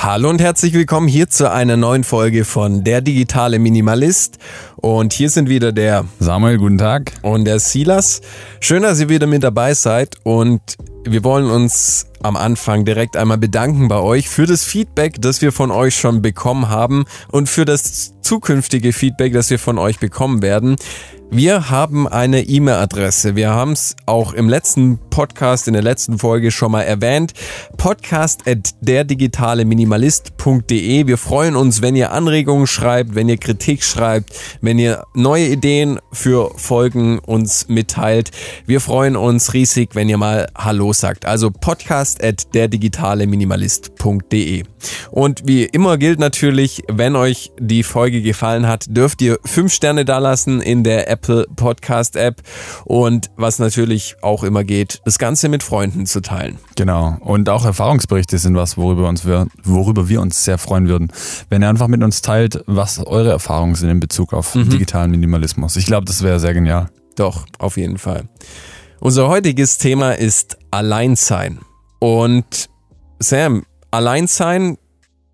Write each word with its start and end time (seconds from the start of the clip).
Hallo 0.00 0.30
und 0.30 0.40
herzlich 0.40 0.74
willkommen 0.74 1.08
hier 1.08 1.28
zu 1.28 1.50
einer 1.50 1.76
neuen 1.76 2.04
Folge 2.04 2.44
von 2.44 2.84
Der 2.84 3.00
digitale 3.00 3.58
Minimalist. 3.58 4.38
Und 4.76 5.12
hier 5.12 5.28
sind 5.28 5.48
wieder 5.48 5.72
der 5.72 6.04
Samuel, 6.20 6.58
guten 6.58 6.78
Tag. 6.78 7.14
Und 7.22 7.46
der 7.46 7.58
Silas. 7.58 8.20
Schön, 8.60 8.84
dass 8.84 9.00
ihr 9.00 9.08
wieder 9.08 9.26
mit 9.26 9.42
dabei 9.42 9.74
seid. 9.74 10.14
Und 10.22 10.60
wir 11.04 11.24
wollen 11.24 11.50
uns 11.50 12.06
am 12.22 12.36
Anfang 12.36 12.84
direkt 12.84 13.16
einmal 13.16 13.38
bedanken 13.38 13.88
bei 13.88 13.98
euch 13.98 14.28
für 14.28 14.46
das 14.46 14.62
Feedback, 14.62 15.20
das 15.20 15.42
wir 15.42 15.50
von 15.50 15.72
euch 15.72 15.96
schon 15.96 16.22
bekommen 16.22 16.68
haben 16.68 17.04
und 17.32 17.48
für 17.48 17.64
das 17.64 18.14
zukünftige 18.22 18.92
Feedback, 18.92 19.32
das 19.32 19.50
wir 19.50 19.58
von 19.58 19.78
euch 19.78 19.98
bekommen 19.98 20.42
werden. 20.42 20.76
Wir 21.30 21.68
haben 21.68 22.08
eine 22.08 22.40
E-Mail-Adresse. 22.40 23.36
Wir 23.36 23.50
haben 23.50 23.72
es 23.72 23.94
auch 24.06 24.32
im 24.32 24.48
letzten 24.48 24.98
Podcast, 25.10 25.68
in 25.68 25.74
der 25.74 25.82
letzten 25.82 26.18
Folge 26.18 26.50
schon 26.50 26.72
mal 26.72 26.84
erwähnt. 26.84 27.34
Podcast 27.76 28.48
at 28.48 28.70
derdigitaleminimalist.de. 28.80 31.06
Wir 31.06 31.18
freuen 31.18 31.54
uns, 31.54 31.82
wenn 31.82 31.96
ihr 31.96 32.12
Anregungen 32.12 32.66
schreibt, 32.66 33.14
wenn 33.14 33.28
ihr 33.28 33.36
Kritik 33.36 33.84
schreibt, 33.84 34.32
wenn 34.62 34.78
ihr 34.78 35.04
neue 35.12 35.48
Ideen 35.48 35.98
für 36.12 36.52
Folgen 36.56 37.18
uns 37.18 37.68
mitteilt. 37.68 38.30
Wir 38.64 38.80
freuen 38.80 39.14
uns 39.14 39.52
riesig, 39.52 39.90
wenn 39.94 40.08
ihr 40.08 40.16
mal 40.16 40.48
Hallo 40.56 40.94
sagt. 40.94 41.26
Also 41.26 41.50
podcast 41.50 42.24
at 42.24 42.54
derdigitaleminimalist.de. 42.54 44.64
Und 45.10 45.42
wie 45.44 45.64
immer 45.64 45.98
gilt 45.98 46.20
natürlich, 46.20 46.84
wenn 46.88 47.16
euch 47.16 47.52
die 47.58 47.82
Folge 47.82 48.22
gefallen 48.22 48.66
hat, 48.66 48.86
dürft 48.88 49.20
ihr 49.20 49.38
fünf 49.44 49.74
Sterne 49.74 50.06
dalassen 50.06 50.62
in 50.62 50.84
der 50.84 51.10
App 51.10 51.17
Apple 51.18 51.46
Podcast 51.56 52.14
App 52.16 52.42
und 52.84 53.30
was 53.36 53.58
natürlich 53.58 54.16
auch 54.22 54.44
immer 54.44 54.62
geht, 54.62 55.00
das 55.04 55.18
Ganze 55.18 55.48
mit 55.48 55.62
Freunden 55.62 56.06
zu 56.06 56.20
teilen. 56.20 56.58
Genau. 56.76 57.16
Und 57.20 57.48
auch 57.48 57.64
Erfahrungsberichte 57.64 58.38
sind 58.38 58.54
was, 58.54 58.76
worüber, 58.76 59.08
uns 59.08 59.26
wir, 59.26 59.48
worüber 59.64 60.08
wir 60.08 60.20
uns 60.20 60.44
sehr 60.44 60.58
freuen 60.58 60.88
würden. 60.88 61.12
Wenn 61.48 61.62
ihr 61.62 61.68
einfach 61.68 61.88
mit 61.88 62.02
uns 62.04 62.22
teilt, 62.22 62.62
was 62.66 62.98
eure 63.04 63.30
Erfahrungen 63.30 63.74
sind 63.74 63.90
in 63.90 64.00
Bezug 64.00 64.32
auf 64.32 64.54
mhm. 64.54 64.68
digitalen 64.68 65.10
Minimalismus. 65.10 65.76
Ich 65.76 65.86
glaube, 65.86 66.04
das 66.04 66.22
wäre 66.22 66.38
sehr 66.38 66.54
genial. 66.54 66.88
Doch, 67.16 67.46
auf 67.58 67.76
jeden 67.76 67.98
Fall. 67.98 68.28
Unser 69.00 69.28
heutiges 69.28 69.78
Thema 69.78 70.12
ist 70.12 70.56
Alleinsein. 70.70 71.58
Und 71.98 72.68
Sam, 73.18 73.64
Alleinsein 73.90 74.78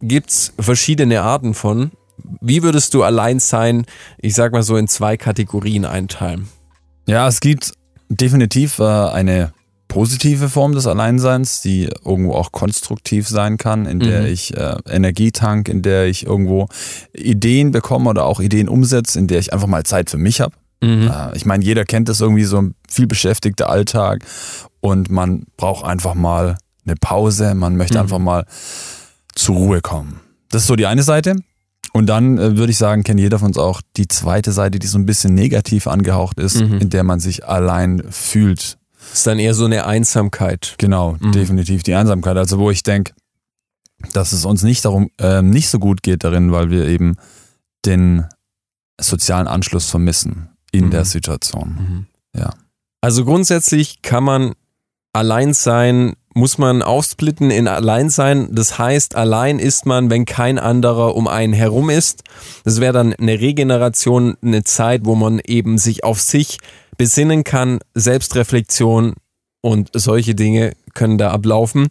gibt 0.00 0.30
es 0.30 0.52
verschiedene 0.58 1.20
Arten 1.20 1.52
von. 1.52 1.90
Wie 2.40 2.62
würdest 2.62 2.94
du 2.94 3.02
allein 3.02 3.38
sein, 3.38 3.84
ich 4.18 4.34
sag 4.34 4.52
mal 4.52 4.62
so, 4.62 4.76
in 4.76 4.88
zwei 4.88 5.16
Kategorien 5.16 5.84
einteilen? 5.84 6.48
Ja, 7.06 7.28
es 7.28 7.40
gibt 7.40 7.72
definitiv 8.08 8.78
äh, 8.78 8.84
eine 8.84 9.52
positive 9.88 10.48
Form 10.48 10.72
des 10.72 10.86
Alleinseins, 10.86 11.60
die 11.60 11.88
irgendwo 12.04 12.34
auch 12.34 12.50
konstruktiv 12.50 13.28
sein 13.28 13.58
kann, 13.58 13.86
in 13.86 14.00
der 14.00 14.22
mhm. 14.22 14.26
ich 14.26 14.56
äh, 14.56 14.76
Energie 14.88 15.30
tank, 15.30 15.68
in 15.68 15.82
der 15.82 16.06
ich 16.06 16.26
irgendwo 16.26 16.68
Ideen 17.12 17.70
bekomme 17.70 18.10
oder 18.10 18.24
auch 18.24 18.40
Ideen 18.40 18.68
umsetze, 18.68 19.18
in 19.18 19.28
der 19.28 19.38
ich 19.38 19.52
einfach 19.52 19.68
mal 19.68 19.84
Zeit 19.84 20.10
für 20.10 20.18
mich 20.18 20.40
habe. 20.40 20.54
Mhm. 20.82 21.08
Äh, 21.08 21.36
ich 21.36 21.46
meine, 21.46 21.64
jeder 21.64 21.84
kennt 21.84 22.08
das 22.08 22.20
irgendwie 22.20 22.44
so 22.44 22.60
ein 22.60 22.74
viel 22.88 23.06
beschäftigter 23.06 23.68
Alltag 23.68 24.24
und 24.80 25.10
man 25.10 25.44
braucht 25.56 25.84
einfach 25.84 26.14
mal 26.14 26.56
eine 26.84 26.96
Pause, 26.96 27.54
man 27.54 27.76
möchte 27.76 27.94
mhm. 27.94 28.00
einfach 28.02 28.18
mal 28.18 28.46
zur 29.34 29.56
Ruhe 29.56 29.80
kommen. 29.80 30.20
Das 30.50 30.62
ist 30.62 30.68
so 30.68 30.76
die 30.76 30.86
eine 30.86 31.02
Seite. 31.02 31.36
Und 31.92 32.06
dann 32.06 32.38
äh, 32.38 32.56
würde 32.56 32.70
ich 32.70 32.78
sagen, 32.78 33.02
kennt 33.02 33.20
jeder 33.20 33.38
von 33.38 33.48
uns 33.48 33.58
auch 33.58 33.80
die 33.96 34.08
zweite 34.08 34.52
Seite, 34.52 34.78
die 34.78 34.86
so 34.86 34.98
ein 34.98 35.06
bisschen 35.06 35.34
negativ 35.34 35.86
angehaucht 35.86 36.38
ist, 36.40 36.60
mhm. 36.60 36.78
in 36.78 36.90
der 36.90 37.04
man 37.04 37.20
sich 37.20 37.46
allein 37.46 38.02
fühlt. 38.10 38.78
Das 39.10 39.18
ist 39.18 39.26
dann 39.26 39.38
eher 39.38 39.54
so 39.54 39.66
eine 39.66 39.86
Einsamkeit. 39.86 40.74
Genau, 40.78 41.16
mhm. 41.20 41.32
definitiv 41.32 41.82
die 41.82 41.94
Einsamkeit. 41.94 42.36
Also 42.36 42.58
wo 42.58 42.70
ich 42.70 42.82
denke, 42.82 43.12
dass 44.12 44.32
es 44.32 44.44
uns 44.44 44.62
nicht 44.62 44.84
darum, 44.84 45.10
äh, 45.18 45.42
nicht 45.42 45.68
so 45.68 45.78
gut 45.78 46.02
geht 46.02 46.24
darin, 46.24 46.52
weil 46.52 46.70
wir 46.70 46.86
eben 46.86 47.16
den 47.84 48.26
sozialen 49.00 49.46
Anschluss 49.46 49.90
vermissen 49.90 50.48
in 50.72 50.86
mhm. 50.86 50.90
der 50.90 51.04
Situation. 51.04 51.68
Mhm. 52.34 52.40
Ja. 52.40 52.50
Also 53.00 53.24
grundsätzlich 53.24 54.02
kann 54.02 54.24
man 54.24 54.54
allein 55.12 55.54
sein 55.54 56.14
muss 56.34 56.58
man 56.58 56.82
aufsplitten 56.82 57.50
in 57.50 57.68
Alleinsein. 57.68 58.48
Das 58.52 58.78
heißt, 58.78 59.14
allein 59.14 59.58
ist 59.58 59.86
man, 59.86 60.10
wenn 60.10 60.24
kein 60.24 60.58
anderer 60.58 61.14
um 61.14 61.28
einen 61.28 61.52
herum 61.52 61.90
ist. 61.90 62.24
Das 62.64 62.80
wäre 62.80 62.92
dann 62.92 63.14
eine 63.14 63.40
Regeneration, 63.40 64.36
eine 64.42 64.64
Zeit, 64.64 65.02
wo 65.04 65.14
man 65.14 65.38
eben 65.38 65.78
sich 65.78 66.04
auf 66.04 66.20
sich 66.20 66.58
besinnen 66.96 67.44
kann, 67.44 67.80
Selbstreflexion 67.94 69.14
und 69.60 69.90
solche 69.94 70.34
Dinge 70.34 70.72
können 70.92 71.18
da 71.18 71.30
ablaufen. 71.30 71.88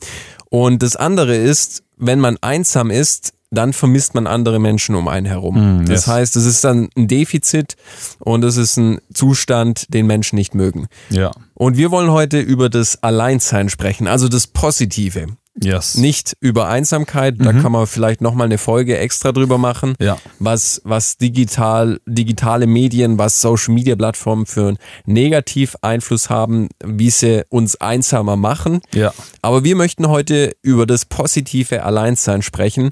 Und 0.50 0.84
das 0.84 0.96
andere 0.96 1.36
ist, 1.36 1.84
wenn 1.98 2.20
man 2.20 2.38
einsam 2.42 2.92
ist, 2.92 3.34
dann 3.54 3.74
vermisst 3.74 4.16
man 4.16 4.28
andere 4.28 4.60
Menschen 4.60 4.96
um 4.96 5.08
einen 5.08 5.26
herum. 5.26 5.84
Mm, 5.84 5.86
das 5.86 6.08
heißt, 6.08 6.36
es 6.36 6.46
ist 6.46 6.64
dann 6.64 6.90
ein 6.98 7.08
Defizit 7.08 7.76
und 8.20 8.44
es 8.44 8.58
ist 8.58 8.78
ein 8.78 9.00
Zustand, 9.14 9.94
den 9.94 10.08
Menschen 10.08 10.36
nicht 10.36 10.56
mögen. 10.56 10.88
Ja. 11.10 11.32
Und 11.54 11.78
wir 11.78 11.92
wollen 11.92 12.12
heute 12.12 12.40
über 12.40 12.70
das 12.70 13.04
Alleinsein 13.04 13.70
sprechen, 13.70 14.08
also 14.08 14.28
das 14.28 14.48
Positive. 14.48 15.28
Yes. 15.62 15.96
Nicht 15.96 16.36
über 16.40 16.68
Einsamkeit, 16.68 17.38
mhm. 17.38 17.44
da 17.44 17.54
kann 17.54 17.72
man 17.72 17.86
vielleicht 17.86 18.22
nochmal 18.22 18.46
eine 18.46 18.58
Folge 18.58 18.98
extra 18.98 19.32
drüber 19.32 19.60
machen, 19.60 19.94
ja. 20.00 20.18
was, 20.40 20.82
was 20.84 21.18
digital, 21.18 22.00
digitale 22.08 22.66
Medien, 22.66 23.20
was 23.20 23.40
Social 23.40 23.74
Media 23.74 23.96
Plattformen 23.96 24.48
für 24.48 24.70
einen 24.70 24.78
Negativ-Einfluss 25.06 26.30
haben, 26.32 26.70
wie 26.84 27.12
sie 27.12 27.46
uns 27.50 27.76
einsamer 27.76 28.36
machen. 28.36 28.82
Ja. 28.96 29.14
Aber 29.44 29.64
wir 29.64 29.76
möchten 29.76 30.08
heute 30.08 30.54
über 30.64 30.88
das 30.88 31.06
positive 31.06 31.84
Alleinsein 31.84 32.42
sprechen. 32.42 32.92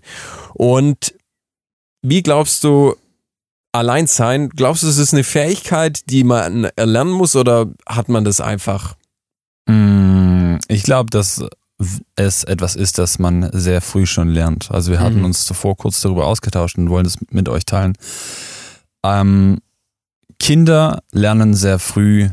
Und 0.54 1.16
wie 2.04 2.22
glaubst 2.22 2.64
du, 2.64 2.96
Alleinsein, 3.72 4.50
glaubst 4.50 4.84
du, 4.84 4.88
es 4.88 4.98
ist 4.98 5.14
eine 5.14 5.24
Fähigkeit, 5.24 6.10
die 6.10 6.24
man 6.24 6.66
erlernen 6.76 7.12
muss 7.12 7.36
oder 7.36 7.72
hat 7.88 8.10
man 8.10 8.24
das 8.24 8.40
einfach? 8.40 8.96
Mm, 9.66 10.58
ich 10.68 10.84
glaube, 10.84 11.10
dass 11.10 11.44
es 12.16 12.44
etwas 12.44 12.76
ist, 12.76 12.98
das 12.98 13.20
man 13.20 13.50
sehr 13.52 13.82
früh 13.82 14.06
schon 14.06 14.30
lernt. 14.30 14.72
Also 14.72 14.92
wir 14.92 15.00
hatten 15.00 15.20
mhm. 15.20 15.26
uns 15.26 15.46
zuvor 15.46 15.78
kurz 15.78 16.02
darüber 16.02 16.28
ausgetauscht 16.28 16.78
und 16.78 16.90
wollen 16.90 17.06
das 17.06 17.18
mit 17.32 17.50
euch 17.50 17.66
teilen. 17.66 17.94
Ähm, 19.04 19.60
Kinder 20.40 21.04
lernen 21.12 21.54
sehr 21.54 21.80
früh, 21.80 22.30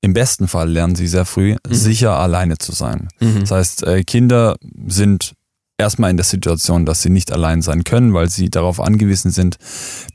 im 0.00 0.12
besten 0.12 0.48
Fall 0.48 0.70
lernen 0.70 0.94
sie 0.94 1.06
sehr 1.06 1.24
früh, 1.24 1.54
mhm. 1.54 1.74
sicher 1.74 2.18
alleine 2.18 2.58
zu 2.58 2.72
sein. 2.72 3.08
Mhm. 3.20 3.40
Das 3.40 3.50
heißt, 3.50 3.82
äh, 3.84 4.04
Kinder 4.04 4.56
sind 4.86 5.34
erstmal 5.76 6.10
in 6.10 6.16
der 6.16 6.24
Situation, 6.24 6.86
dass 6.86 7.02
sie 7.02 7.10
nicht 7.10 7.32
allein 7.32 7.62
sein 7.62 7.84
können, 7.84 8.14
weil 8.14 8.28
sie 8.28 8.50
darauf 8.50 8.80
angewiesen 8.80 9.30
sind, 9.30 9.56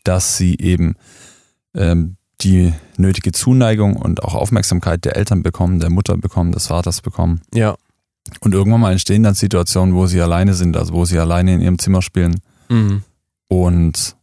dass 0.03 0.37
sie 0.37 0.57
eben 0.57 0.95
ähm, 1.75 2.17
die 2.41 2.73
nötige 2.97 3.31
Zuneigung 3.31 3.95
und 3.95 4.23
auch 4.23 4.35
Aufmerksamkeit 4.35 5.05
der 5.05 5.15
Eltern 5.15 5.43
bekommen, 5.43 5.79
der 5.79 5.89
Mutter 5.89 6.17
bekommen, 6.17 6.51
des 6.51 6.67
Vaters 6.67 7.01
bekommen. 7.01 7.41
Ja. 7.53 7.75
Und 8.39 8.53
irgendwann 8.53 8.81
mal 8.81 8.91
entstehen 8.91 9.23
dann 9.23 9.35
Situationen, 9.35 9.95
wo 9.95 10.07
sie 10.07 10.21
alleine 10.21 10.53
sind, 10.53 10.77
also 10.77 10.93
wo 10.93 11.05
sie 11.05 11.19
alleine 11.19 11.53
in 11.53 11.61
ihrem 11.61 11.79
Zimmer 11.79 12.01
spielen 12.01 12.39
mhm. 12.69 13.03
und 13.49 14.15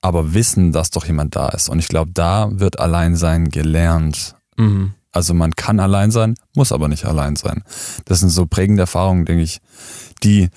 aber 0.00 0.32
wissen, 0.32 0.72
dass 0.72 0.90
doch 0.90 1.04
jemand 1.06 1.34
da 1.34 1.48
ist. 1.48 1.68
Und 1.68 1.80
ich 1.80 1.88
glaube, 1.88 2.12
da 2.14 2.48
wird 2.52 2.78
Alleinsein 2.78 3.48
gelernt. 3.48 4.36
Mhm. 4.56 4.94
Also 5.10 5.34
man 5.34 5.52
kann 5.52 5.80
allein 5.80 6.12
sein, 6.12 6.34
muss 6.54 6.70
aber 6.70 6.86
nicht 6.86 7.04
allein 7.04 7.34
sein. 7.34 7.64
Das 8.04 8.20
sind 8.20 8.28
so 8.28 8.46
prägende 8.46 8.82
Erfahrungen, 8.82 9.24
denke 9.24 9.42
ich, 9.42 9.60
die 10.22 10.50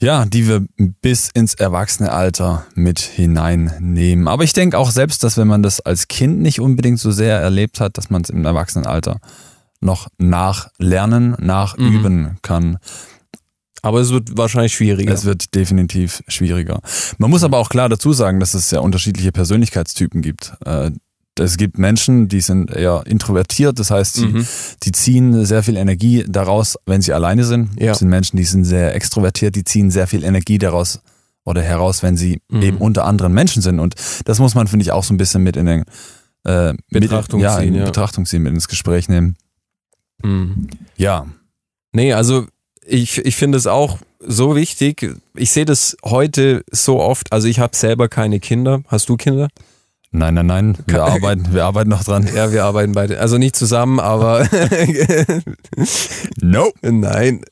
ja, 0.00 0.24
die 0.24 0.46
wir 0.46 0.64
bis 1.00 1.28
ins 1.34 1.54
Erwachsenealter 1.54 2.66
mit 2.74 3.00
hineinnehmen. 3.00 4.28
Aber 4.28 4.44
ich 4.44 4.52
denke 4.52 4.78
auch 4.78 4.92
selbst, 4.92 5.24
dass 5.24 5.36
wenn 5.36 5.48
man 5.48 5.62
das 5.62 5.80
als 5.80 6.06
Kind 6.06 6.40
nicht 6.40 6.60
unbedingt 6.60 7.00
so 7.00 7.10
sehr 7.10 7.40
erlebt 7.40 7.80
hat, 7.80 7.98
dass 7.98 8.08
man 8.08 8.22
es 8.22 8.30
im 8.30 8.44
Erwachsenenalter 8.44 9.18
noch 9.80 10.08
nachlernen, 10.18 11.36
nachüben 11.38 12.20
mhm. 12.20 12.36
kann. 12.42 12.78
Aber 13.82 14.00
es 14.00 14.10
wird 14.10 14.36
wahrscheinlich 14.36 14.74
schwieriger. 14.74 15.14
Es 15.14 15.24
wird 15.24 15.54
definitiv 15.54 16.22
schwieriger. 16.26 16.80
Man 17.18 17.30
muss 17.30 17.44
aber 17.44 17.58
auch 17.58 17.68
klar 17.68 17.88
dazu 17.88 18.12
sagen, 18.12 18.40
dass 18.40 18.54
es 18.54 18.70
ja 18.70 18.80
unterschiedliche 18.80 19.30
Persönlichkeitstypen 19.32 20.20
gibt. 20.20 20.52
Äh, 20.64 20.90
es 21.38 21.56
gibt 21.56 21.78
Menschen, 21.78 22.26
die 22.26 22.40
sind 22.40 22.70
eher 22.70 23.04
introvertiert, 23.06 23.78
das 23.78 23.92
heißt, 23.92 24.14
sie, 24.14 24.26
mhm. 24.26 24.46
die 24.82 24.92
ziehen 24.92 25.44
sehr 25.44 25.62
viel 25.62 25.76
Energie 25.76 26.24
daraus, 26.26 26.76
wenn 26.86 27.00
sie 27.00 27.12
alleine 27.12 27.44
sind. 27.44 27.80
Ja. 27.80 27.92
Es 27.92 28.00
sind 28.00 28.08
Menschen, 28.08 28.36
die 28.36 28.44
sind 28.44 28.64
sehr 28.64 28.94
extrovertiert, 28.94 29.54
die 29.54 29.62
ziehen 29.62 29.92
sehr 29.92 30.08
viel 30.08 30.24
Energie 30.24 30.58
daraus 30.58 31.00
oder 31.44 31.62
heraus, 31.62 32.02
wenn 32.02 32.16
sie 32.16 32.42
mhm. 32.48 32.62
eben 32.62 32.76
unter 32.78 33.04
anderen 33.04 33.32
Menschen 33.32 33.62
sind. 33.62 33.78
Und 33.78 33.94
das 34.24 34.38
muss 34.38 34.54
man, 34.54 34.66
finde 34.66 34.82
ich, 34.82 34.92
auch 34.92 35.04
so 35.04 35.14
ein 35.14 35.16
bisschen 35.16 35.42
mit 35.42 35.56
in 35.56 35.66
den 35.66 35.84
äh, 36.44 36.74
Betrachtung, 36.90 37.40
mit, 37.40 37.48
ja, 37.48 37.58
ziehen, 37.58 37.74
in 37.74 37.80
ja. 37.80 37.84
Betrachtung 37.84 38.26
ziehen, 38.26 38.42
mit 38.42 38.52
ins 38.52 38.68
Gespräch 38.68 39.08
nehmen. 39.08 39.36
Mhm. 40.22 40.68
Ja. 40.96 41.26
Nee, 41.92 42.12
also 42.12 42.46
ich, 42.84 43.18
ich 43.18 43.36
finde 43.36 43.58
es 43.58 43.66
auch 43.66 43.98
so 44.20 44.56
wichtig. 44.56 45.14
Ich 45.34 45.50
sehe 45.50 45.64
das 45.64 45.96
heute 46.04 46.64
so 46.70 47.00
oft. 47.00 47.32
Also 47.32 47.48
ich 47.48 47.60
habe 47.60 47.76
selber 47.76 48.08
keine 48.08 48.40
Kinder. 48.40 48.82
Hast 48.88 49.08
du 49.08 49.16
Kinder? 49.16 49.48
Nein, 50.10 50.34
nein, 50.34 50.46
nein. 50.46 50.78
Wir 50.86 51.04
arbeiten, 51.04 51.52
wir 51.52 51.64
arbeiten 51.66 51.90
noch 51.90 52.02
dran. 52.02 52.26
Ja, 52.34 52.50
wir 52.50 52.64
arbeiten 52.64 52.92
beide. 52.92 53.20
Also 53.20 53.36
nicht 53.36 53.54
zusammen, 53.54 54.00
aber 54.00 54.48
no. 56.40 56.72
Nein. 56.80 57.42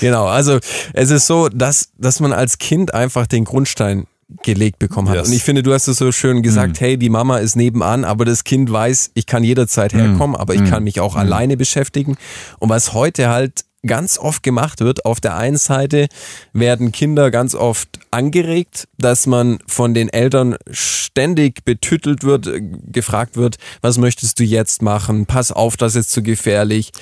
Genau. 0.00 0.26
Also 0.26 0.60
es 0.92 1.10
ist 1.10 1.26
so, 1.26 1.48
dass, 1.48 1.90
dass 1.98 2.20
man 2.20 2.32
als 2.32 2.58
Kind 2.58 2.94
einfach 2.94 3.26
den 3.26 3.44
Grundstein 3.44 4.06
gelegt 4.42 4.78
bekommen 4.78 5.08
hat. 5.08 5.16
Yes. 5.16 5.28
Und 5.28 5.34
ich 5.34 5.42
finde, 5.42 5.62
du 5.62 5.72
hast 5.72 5.88
es 5.88 5.98
so 5.98 6.12
schön 6.12 6.42
gesagt, 6.42 6.80
hey, 6.80 6.96
die 6.96 7.10
Mama 7.10 7.38
ist 7.38 7.56
nebenan, 7.56 8.04
aber 8.04 8.24
das 8.24 8.44
Kind 8.44 8.70
weiß, 8.70 9.12
ich 9.14 9.26
kann 9.26 9.44
jederzeit 9.44 9.92
herkommen, 9.92 10.36
aber 10.36 10.54
ich 10.54 10.64
kann 10.64 10.84
mich 10.84 11.00
auch 11.00 11.16
alleine 11.16 11.56
beschäftigen. 11.56 12.16
Und 12.58 12.68
was 12.68 12.92
heute 12.92 13.28
halt 13.28 13.64
ganz 13.86 14.18
oft 14.18 14.42
gemacht 14.42 14.80
wird, 14.80 15.04
auf 15.04 15.20
der 15.20 15.36
einen 15.36 15.56
Seite 15.56 16.08
werden 16.52 16.92
Kinder 16.92 17.30
ganz 17.30 17.54
oft 17.54 18.00
angeregt, 18.10 18.88
dass 18.98 19.26
man 19.26 19.58
von 19.66 19.94
den 19.94 20.08
Eltern 20.08 20.56
ständig 20.70 21.64
betüttelt 21.64 22.24
wird, 22.24 22.46
äh, 22.46 22.60
gefragt 22.60 23.36
wird, 23.36 23.56
was 23.82 23.98
möchtest 23.98 24.40
du 24.40 24.44
jetzt 24.44 24.82
machen? 24.82 25.26
Pass 25.26 25.52
auf, 25.52 25.76
das 25.76 25.94
ist 25.94 26.10
zu 26.10 26.22
gefährlich. 26.22 26.92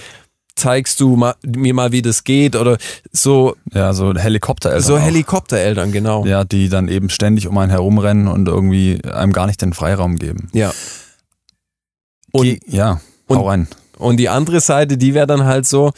Zeigst 0.54 1.00
du 1.00 1.16
ma- 1.16 1.34
mir 1.46 1.72
mal, 1.74 1.92
wie 1.92 2.02
das 2.02 2.24
geht? 2.24 2.56
Oder 2.56 2.76
so, 3.10 3.56
Ja, 3.72 3.92
so 3.94 4.14
Helikoptereltern. 4.14 4.82
so 4.86 4.96
auch. 4.96 5.00
Helikoptereltern, 5.00 5.92
genau. 5.92 6.26
Ja, 6.26 6.44
die 6.44 6.68
dann 6.68 6.88
eben 6.88 7.08
ständig 7.10 7.48
um 7.48 7.56
einen 7.58 7.70
herumrennen 7.70 8.28
und 8.28 8.46
irgendwie 8.48 9.00
einem 9.04 9.32
gar 9.32 9.46
nicht 9.46 9.62
den 9.62 9.72
Freiraum 9.72 10.16
geben. 10.16 10.48
Ja. 10.52 10.72
Und- 12.32 12.44
Ge- 12.44 12.60
ja, 12.66 13.00
und- 13.26 13.38
hau 13.38 13.48
rein. 13.48 13.68
Und 13.98 14.16
die 14.16 14.28
andere 14.28 14.60
Seite, 14.60 14.96
die 14.96 15.14
wäre 15.14 15.26
dann 15.28 15.44
halt 15.44 15.64
so, 15.66 15.92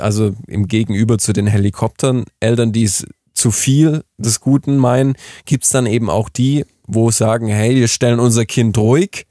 also 0.00 0.34
im 0.48 0.66
Gegenüber 0.66 1.18
zu 1.18 1.32
den 1.32 1.46
Helikoptern, 1.46 2.24
Eltern, 2.40 2.72
die 2.72 2.84
es 2.84 3.06
zu 3.34 3.50
viel 3.52 4.02
des 4.18 4.40
Guten 4.40 4.78
meinen, 4.78 5.14
gibt's 5.44 5.70
dann 5.70 5.86
eben 5.86 6.10
auch 6.10 6.28
die, 6.28 6.64
wo 6.86 7.10
sagen, 7.12 7.46
hey, 7.48 7.76
wir 7.76 7.88
stellen 7.88 8.18
unser 8.20 8.46
Kind 8.46 8.76
ruhig, 8.78 9.26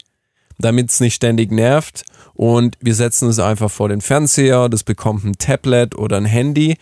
damit 0.58 0.90
es 0.90 1.00
nicht 1.00 1.14
ständig 1.14 1.50
nervt 1.50 2.04
und 2.34 2.76
wir 2.80 2.94
setzen 2.94 3.28
es 3.28 3.38
einfach 3.38 3.70
vor 3.70 3.88
den 3.88 4.00
Fernseher, 4.00 4.68
das 4.68 4.82
bekommt 4.84 5.24
ein 5.24 5.38
Tablet 5.38 5.94
oder 5.96 6.16
ein 6.16 6.24
Handy 6.24 6.76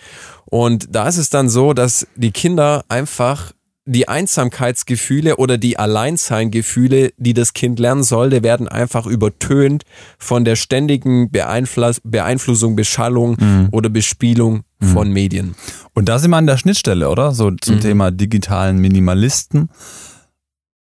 und 0.46 0.88
da 0.94 1.08
ist 1.08 1.18
es 1.18 1.30
dann 1.30 1.48
so, 1.48 1.72
dass 1.72 2.06
die 2.16 2.30
Kinder 2.30 2.84
einfach 2.88 3.52
die 3.84 4.06
Einsamkeitsgefühle 4.08 5.36
oder 5.38 5.58
die 5.58 5.76
Alleinseingefühle, 5.76 7.10
die 7.16 7.34
das 7.34 7.52
Kind 7.52 7.80
lernen 7.80 8.04
sollte, 8.04 8.44
werden 8.44 8.68
einfach 8.68 9.06
übertönt 9.06 9.84
von 10.18 10.44
der 10.44 10.54
ständigen 10.54 11.30
Beeinfluss 11.32 12.00
Beeinflussung, 12.04 12.76
Beschallung 12.76 13.36
oder 13.72 13.88
Bespielung 13.88 14.62
von 14.80 15.10
Medien. 15.10 15.54
Und 15.94 16.08
da 16.08 16.18
sind 16.18 16.30
wir 16.30 16.36
an 16.36 16.46
der 16.46 16.58
Schnittstelle, 16.58 17.08
oder? 17.08 17.32
So 17.32 17.50
zum 17.52 17.76
Mhm. 17.76 17.80
Thema 17.80 18.10
digitalen 18.10 18.78
Minimalisten. 18.78 19.68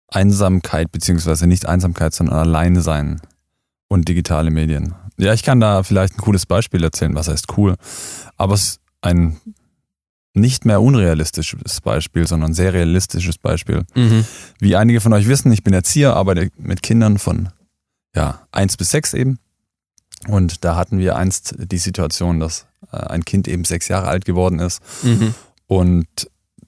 Einsamkeit, 0.08 0.93
beziehungsweise 0.93 1.47
nicht 1.47 1.67
Einsamkeit, 1.67 2.14
sondern 2.14 2.37
alleine 2.38 2.81
sein 2.81 3.20
und 3.88 4.08
digitale 4.08 4.50
Medien. 4.50 4.94
Ja, 5.19 5.32
ich 5.32 5.43
kann 5.43 5.61
da 5.61 5.82
vielleicht 5.82 6.14
ein 6.14 6.19
cooles 6.23 6.47
Beispiel 6.47 6.82
erzählen, 6.85 7.14
was 7.14 7.29
heißt 7.29 7.56
cool, 7.56 7.76
aber 8.37 8.55
es 8.55 8.62
ist 8.62 8.81
ein 9.00 9.38
nicht 10.35 10.67
mehr 10.67 10.82
unrealistisches 10.82 11.81
Beispiel, 11.81 12.26
sondern 12.26 12.53
sehr 12.53 12.75
realistisches 12.75 13.38
Beispiel. 13.38 13.85
Wie 14.58 14.76
einige 14.76 15.00
von 15.00 15.14
euch 15.14 15.26
wissen, 15.29 15.50
ich 15.50 15.64
bin 15.64 15.73
Erzieher, 15.73 16.14
arbeite 16.14 16.50
mit 16.58 16.82
Kindern 16.82 17.17
von 17.19 17.49
ja, 18.14 18.47
1 18.53 18.76
bis 18.76 18.91
6 18.91 19.14
eben. 19.14 19.38
Und 20.29 20.64
da 20.64 20.76
hatten 20.76 20.99
wir 20.99 21.17
einst 21.17 21.55
die 21.58 21.79
Situation, 21.79 22.38
dass 22.41 22.67
äh, 22.93 22.97
ein 22.99 23.25
Kind 23.25 23.49
eben 23.49 23.64
sechs 23.64 23.88
Jahre 23.88 24.08
alt 24.08 24.25
geworden 24.26 24.58
ist 24.58 24.81
Mhm. 25.03 25.35
und 25.67 26.06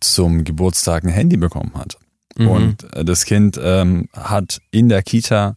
zum 0.00 0.44
Geburtstag 0.44 1.04
ein 1.04 1.10
Handy 1.10 1.36
bekommen 1.36 1.72
hat. 1.74 1.98
Mhm. 2.38 2.48
Und 2.48 2.94
äh, 2.94 3.04
das 3.04 3.24
Kind 3.24 3.60
ähm, 3.62 4.08
hat 4.14 4.60
in 4.70 4.88
der 4.88 5.02
Kita, 5.02 5.56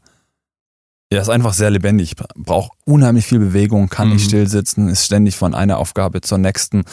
er 1.10 1.22
ist 1.22 1.30
einfach 1.30 1.54
sehr 1.54 1.70
lebendig, 1.70 2.16
braucht 2.36 2.72
unheimlich 2.86 3.26
viel 3.26 3.40
Bewegung, 3.40 3.90
kann 3.90 4.10
nicht 4.10 4.24
Mhm. 4.24 4.28
still 4.28 4.48
sitzen, 4.48 4.90
ist 4.90 5.06
ständig 5.06 5.36
von 5.36 5.54
einer 5.54 5.78
Aufgabe 5.78 6.22
zur 6.22 6.38
nächsten 6.38 6.84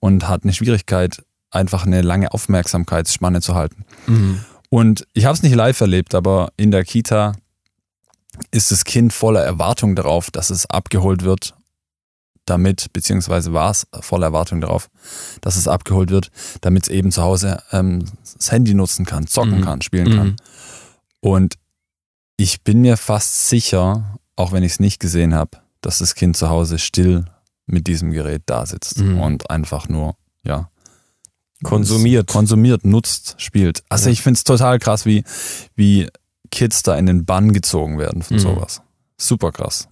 und 0.00 0.28
hat 0.28 0.44
eine 0.44 0.52
Schwierigkeit, 0.52 1.22
einfach 1.50 1.86
eine 1.86 2.02
lange 2.02 2.32
Aufmerksamkeitsspanne 2.32 3.40
zu 3.40 3.54
halten. 3.54 3.84
Mhm. 4.06 4.40
Und 4.70 5.06
ich 5.14 5.24
habe 5.24 5.34
es 5.34 5.42
nicht 5.42 5.54
live 5.54 5.80
erlebt, 5.80 6.14
aber 6.14 6.50
in 6.56 6.70
der 6.70 6.84
Kita 6.84 7.32
ist 8.50 8.70
das 8.70 8.84
Kind 8.84 9.12
voller 9.12 9.42
Erwartung 9.42 9.96
darauf, 9.96 10.30
dass 10.30 10.50
es 10.50 10.68
abgeholt 10.68 11.24
wird, 11.24 11.54
damit, 12.50 12.92
beziehungsweise 12.92 13.52
war 13.52 13.70
es 13.70 13.86
voller 14.00 14.26
Erwartung 14.26 14.60
darauf, 14.60 14.88
dass 15.40 15.56
es 15.56 15.68
abgeholt 15.68 16.10
wird, 16.10 16.30
damit 16.60 16.84
es 16.84 16.88
eben 16.88 17.12
zu 17.12 17.22
Hause 17.22 17.62
ähm, 17.72 18.04
das 18.36 18.50
Handy 18.52 18.74
nutzen 18.74 19.04
kann, 19.06 19.26
zocken 19.26 19.58
Mhm. 19.60 19.64
kann, 19.64 19.82
spielen 19.82 20.16
kann. 20.16 20.26
Mhm. 20.28 20.36
Und 21.20 21.54
ich 22.36 22.62
bin 22.62 22.80
mir 22.80 22.96
fast 22.96 23.48
sicher, 23.48 24.18
auch 24.36 24.52
wenn 24.52 24.62
ich 24.62 24.72
es 24.72 24.80
nicht 24.80 25.00
gesehen 25.00 25.34
habe, 25.34 25.58
dass 25.80 25.98
das 25.98 26.14
Kind 26.14 26.36
zu 26.36 26.48
Hause 26.48 26.78
still 26.78 27.24
mit 27.66 27.86
diesem 27.86 28.10
Gerät 28.12 28.42
da 28.46 28.64
sitzt 28.66 28.98
Mhm. 28.98 29.20
und 29.20 29.50
einfach 29.50 29.88
nur, 29.88 30.16
ja, 30.44 30.70
Konsumiert. 31.64 32.28
konsumiert, 32.28 32.84
nutzt, 32.84 33.34
spielt. 33.38 33.82
Also 33.88 34.06
Ja. 34.06 34.12
ich 34.12 34.22
finde 34.22 34.38
es 34.38 34.44
total 34.44 34.78
krass, 34.78 35.04
wie, 35.06 35.24
wie 35.74 36.08
Kids 36.52 36.82
da 36.84 36.96
in 36.96 37.06
den 37.06 37.24
Bann 37.26 37.52
gezogen 37.52 37.98
werden 37.98 38.22
von 38.22 38.36
Mhm. 38.36 38.40
sowas. 38.40 38.80
Super 39.16 39.50
krass. 39.50 39.88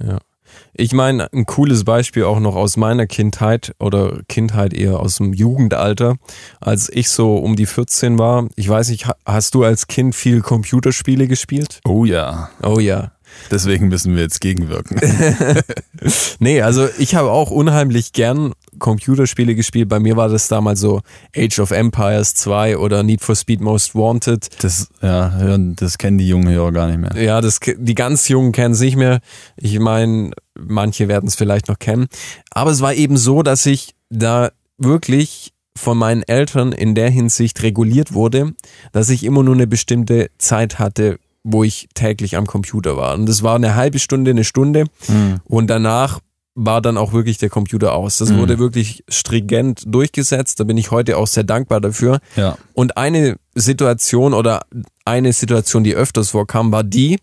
Ich 0.74 0.92
meine, 0.92 1.32
ein 1.32 1.46
cooles 1.46 1.84
Beispiel 1.84 2.24
auch 2.24 2.38
noch 2.40 2.54
aus 2.56 2.76
meiner 2.76 3.06
Kindheit 3.06 3.74
oder 3.78 4.20
Kindheit 4.28 4.74
eher 4.74 5.00
aus 5.00 5.16
dem 5.16 5.32
Jugendalter, 5.32 6.16
als 6.60 6.88
ich 6.92 7.08
so 7.10 7.36
um 7.36 7.56
die 7.56 7.66
14 7.66 8.18
war. 8.18 8.46
Ich 8.56 8.68
weiß 8.68 8.88
nicht, 8.90 9.06
ha- 9.06 9.16
hast 9.24 9.54
du 9.54 9.64
als 9.64 9.86
Kind 9.86 10.14
viel 10.14 10.40
Computerspiele 10.42 11.26
gespielt? 11.28 11.80
Oh 11.86 12.04
ja. 12.04 12.50
Oh 12.62 12.78
ja. 12.78 13.12
Deswegen 13.50 13.88
müssen 13.88 14.14
wir 14.14 14.22
jetzt 14.22 14.40
gegenwirken. 14.40 15.00
Nee, 16.38 16.60
also 16.60 16.88
ich 16.98 17.14
habe 17.14 17.30
auch 17.30 17.50
unheimlich 17.50 18.12
gern 18.12 18.52
Computerspiele 18.78 19.54
gespielt. 19.54 19.88
Bei 19.88 19.98
mir 19.98 20.16
war 20.16 20.28
das 20.28 20.48
damals 20.48 20.80
so 20.80 21.00
Age 21.34 21.58
of 21.60 21.70
Empires 21.70 22.34
2 22.34 22.76
oder 22.76 23.02
Need 23.02 23.22
for 23.22 23.34
Speed 23.34 23.60
Most 23.60 23.94
Wanted. 23.94 24.48
Das, 24.62 24.88
ja, 25.02 25.32
hören- 25.32 25.74
das 25.76 25.96
kennen 25.98 26.18
die 26.18 26.28
jungen 26.28 26.48
Hörer 26.52 26.72
gar 26.72 26.86
nicht 26.88 26.98
mehr. 27.00 27.22
Ja, 27.22 27.40
das, 27.40 27.60
die 27.60 27.94
ganz 27.94 28.28
Jungen 28.28 28.52
kennen 28.52 28.74
es 28.74 28.80
nicht 28.80 28.96
mehr. 28.96 29.20
Ich 29.56 29.78
meine, 29.78 30.32
manche 30.58 31.08
werden 31.08 31.26
es 31.28 31.34
vielleicht 31.34 31.68
noch 31.68 31.78
kennen. 31.78 32.06
Aber 32.50 32.70
es 32.70 32.80
war 32.82 32.92
eben 32.94 33.16
so, 33.16 33.42
dass 33.42 33.64
ich 33.66 33.94
da 34.10 34.50
wirklich 34.78 35.52
von 35.76 35.96
meinen 35.98 36.22
Eltern 36.22 36.72
in 36.72 36.94
der 36.94 37.10
Hinsicht 37.10 37.62
reguliert 37.62 38.12
wurde, 38.12 38.52
dass 38.92 39.08
ich 39.10 39.24
immer 39.24 39.42
nur 39.42 39.54
eine 39.54 39.66
bestimmte 39.66 40.30
Zeit 40.38 40.78
hatte, 40.78 41.18
wo 41.48 41.62
ich 41.62 41.88
täglich 41.94 42.36
am 42.36 42.46
Computer 42.46 42.96
war. 42.96 43.14
Und 43.14 43.26
das 43.26 43.44
war 43.44 43.54
eine 43.54 43.76
halbe 43.76 44.00
Stunde, 44.00 44.32
eine 44.32 44.42
Stunde. 44.42 44.84
Mhm. 45.06 45.40
Und 45.44 45.68
danach 45.68 46.18
war 46.56 46.80
dann 46.80 46.96
auch 46.96 47.12
wirklich 47.12 47.38
der 47.38 47.50
Computer 47.50 47.94
aus. 47.94 48.18
Das 48.18 48.30
Mhm. 48.30 48.38
wurde 48.38 48.58
wirklich 48.58 49.04
stringent 49.08 49.82
durchgesetzt. 49.86 50.58
Da 50.58 50.64
bin 50.64 50.76
ich 50.76 50.90
heute 50.90 51.18
auch 51.18 51.28
sehr 51.28 51.44
dankbar 51.44 51.80
dafür. 51.80 52.18
Ja. 52.34 52.58
Und 52.72 52.96
eine 52.96 53.36
Situation 53.54 54.34
oder 54.34 54.62
eine 55.04 55.32
Situation, 55.32 55.84
die 55.84 55.94
öfters 55.94 56.30
vorkam, 56.30 56.72
war 56.72 56.82
die, 56.82 57.18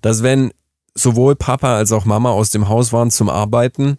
dass 0.00 0.22
wenn 0.22 0.52
sowohl 0.94 1.34
Papa 1.34 1.76
als 1.76 1.90
auch 1.90 2.04
Mama 2.04 2.30
aus 2.30 2.50
dem 2.50 2.68
Haus 2.68 2.92
waren 2.92 3.10
zum 3.10 3.28
Arbeiten, 3.28 3.98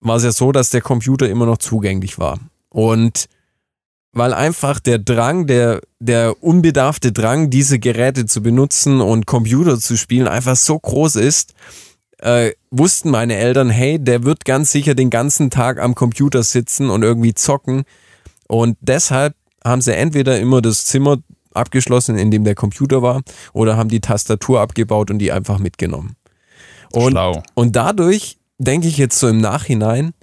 war 0.00 0.16
es 0.16 0.24
ja 0.24 0.32
so, 0.32 0.50
dass 0.50 0.70
der 0.70 0.80
Computer 0.80 1.28
immer 1.28 1.44
noch 1.44 1.58
zugänglich 1.58 2.18
war. 2.18 2.38
Und 2.70 3.26
weil 4.16 4.32
einfach 4.32 4.80
der 4.80 4.98
Drang, 4.98 5.46
der, 5.46 5.82
der 6.00 6.42
unbedarfte 6.42 7.12
Drang, 7.12 7.50
diese 7.50 7.78
Geräte 7.78 8.24
zu 8.24 8.42
benutzen 8.42 9.02
und 9.02 9.26
Computer 9.26 9.78
zu 9.78 9.98
spielen, 9.98 10.26
einfach 10.26 10.56
so 10.56 10.78
groß 10.78 11.16
ist, 11.16 11.52
äh, 12.20 12.52
wussten 12.70 13.10
meine 13.10 13.36
Eltern, 13.36 13.68
hey, 13.68 13.98
der 14.02 14.24
wird 14.24 14.46
ganz 14.46 14.72
sicher 14.72 14.94
den 14.94 15.10
ganzen 15.10 15.50
Tag 15.50 15.78
am 15.78 15.94
Computer 15.94 16.42
sitzen 16.42 16.88
und 16.88 17.02
irgendwie 17.02 17.34
zocken. 17.34 17.84
Und 18.48 18.78
deshalb 18.80 19.34
haben 19.62 19.82
sie 19.82 19.94
entweder 19.94 20.40
immer 20.40 20.62
das 20.62 20.86
Zimmer 20.86 21.18
abgeschlossen, 21.52 22.16
in 22.16 22.30
dem 22.30 22.44
der 22.44 22.54
Computer 22.54 23.02
war, 23.02 23.20
oder 23.52 23.76
haben 23.76 23.90
die 23.90 24.00
Tastatur 24.00 24.62
abgebaut 24.62 25.10
und 25.10 25.18
die 25.18 25.30
einfach 25.30 25.58
mitgenommen. 25.58 26.16
Und, 26.90 27.10
Schlau. 27.10 27.42
und 27.52 27.76
dadurch 27.76 28.38
denke 28.56 28.88
ich 28.88 28.96
jetzt 28.96 29.18
so 29.18 29.28
im 29.28 29.42
Nachhinein, 29.42 30.14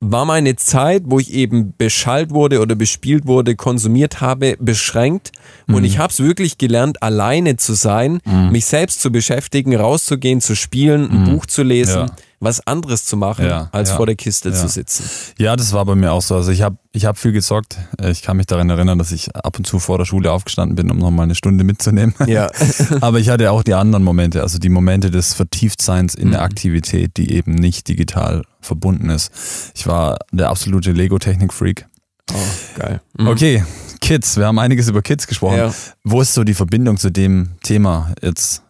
war 0.00 0.24
meine 0.26 0.56
Zeit, 0.56 1.04
wo 1.06 1.18
ich 1.18 1.32
eben 1.32 1.72
beschallt 1.78 2.30
wurde 2.30 2.60
oder 2.60 2.74
bespielt 2.74 3.26
wurde, 3.26 3.56
konsumiert 3.56 4.20
habe, 4.20 4.56
beschränkt. 4.60 5.32
Und 5.66 5.78
Mhm. 5.78 5.84
ich 5.84 5.98
habe 5.98 6.12
es 6.12 6.20
wirklich 6.20 6.58
gelernt, 6.58 7.02
alleine 7.02 7.56
zu 7.56 7.72
sein, 7.74 8.20
Mhm. 8.26 8.50
mich 8.52 8.66
selbst 8.66 9.00
zu 9.00 9.10
beschäftigen, 9.10 9.74
rauszugehen, 9.74 10.40
zu 10.42 10.56
spielen, 10.56 11.10
ein 11.10 11.20
Mhm. 11.22 11.24
Buch 11.30 11.46
zu 11.46 11.62
lesen, 11.62 12.00
Ja. 12.08 12.16
Was 12.44 12.66
anderes 12.66 13.04
zu 13.04 13.16
machen, 13.16 13.46
Ja, 13.46 13.68
als 13.72 13.90
ja, 13.90 13.96
vor 13.96 14.06
der 14.06 14.14
Kiste 14.14 14.50
ja. 14.50 14.54
zu 14.54 14.68
sitzen. 14.68 15.04
Ja, 15.38 15.56
das 15.56 15.72
war 15.72 15.84
bei 15.84 15.94
mir 15.94 16.12
auch 16.12 16.22
so. 16.22 16.34
Also 16.36 16.50
ich 16.52 16.62
habe 16.62 16.76
ich 16.92 17.06
hab 17.06 17.18
viel 17.18 17.32
gezockt. 17.32 17.76
Ich 18.04 18.22
kann 18.22 18.36
mich 18.36 18.46
daran 18.46 18.70
erinnern, 18.70 18.98
dass 18.98 19.10
ich 19.10 19.34
ab 19.34 19.58
und 19.58 19.66
zu 19.66 19.78
vor 19.80 19.98
der 19.98 20.04
Schule 20.04 20.30
aufgestanden 20.30 20.76
bin, 20.76 20.90
um 20.90 20.98
nochmal 20.98 21.24
eine 21.24 21.34
Stunde 21.34 21.64
mitzunehmen. 21.64 22.14
Ja. 22.26 22.50
Aber 23.00 23.18
ich 23.18 23.28
hatte 23.30 23.50
auch 23.50 23.62
die 23.64 23.74
anderen 23.74 24.04
Momente, 24.04 24.42
also 24.42 24.58
die 24.58 24.68
Momente 24.68 25.10
des 25.10 25.34
Vertieftseins 25.34 26.14
in 26.14 26.30
der 26.30 26.40
Mhm. 26.40 26.44
Aktivität, 26.46 27.16
die 27.16 27.32
eben 27.32 27.54
nicht 27.54 27.88
digital 27.88 28.42
verbunden 28.60 29.10
ist. 29.10 29.32
Ich 29.74 29.86
war 29.86 30.18
der 30.30 30.50
absolute 30.50 30.92
Lego-Technik-Freak. 30.92 31.86
Oh, 32.32 32.36
geil. 32.78 33.00
Mhm. 33.18 33.26
Okay, 33.26 33.64
Kids, 34.00 34.36
wir 34.36 34.46
haben 34.46 34.58
einiges 34.58 34.88
über 34.88 35.02
Kids 35.02 35.26
gesprochen. 35.26 35.58
Ja. 35.58 35.74
Wo 36.04 36.20
ist 36.20 36.32
so 36.34 36.44
die 36.44 36.54
Verbindung 36.54 36.96
zu 36.98 37.10
dem 37.10 37.50
Thema 37.62 38.12
jetzt 38.22 38.62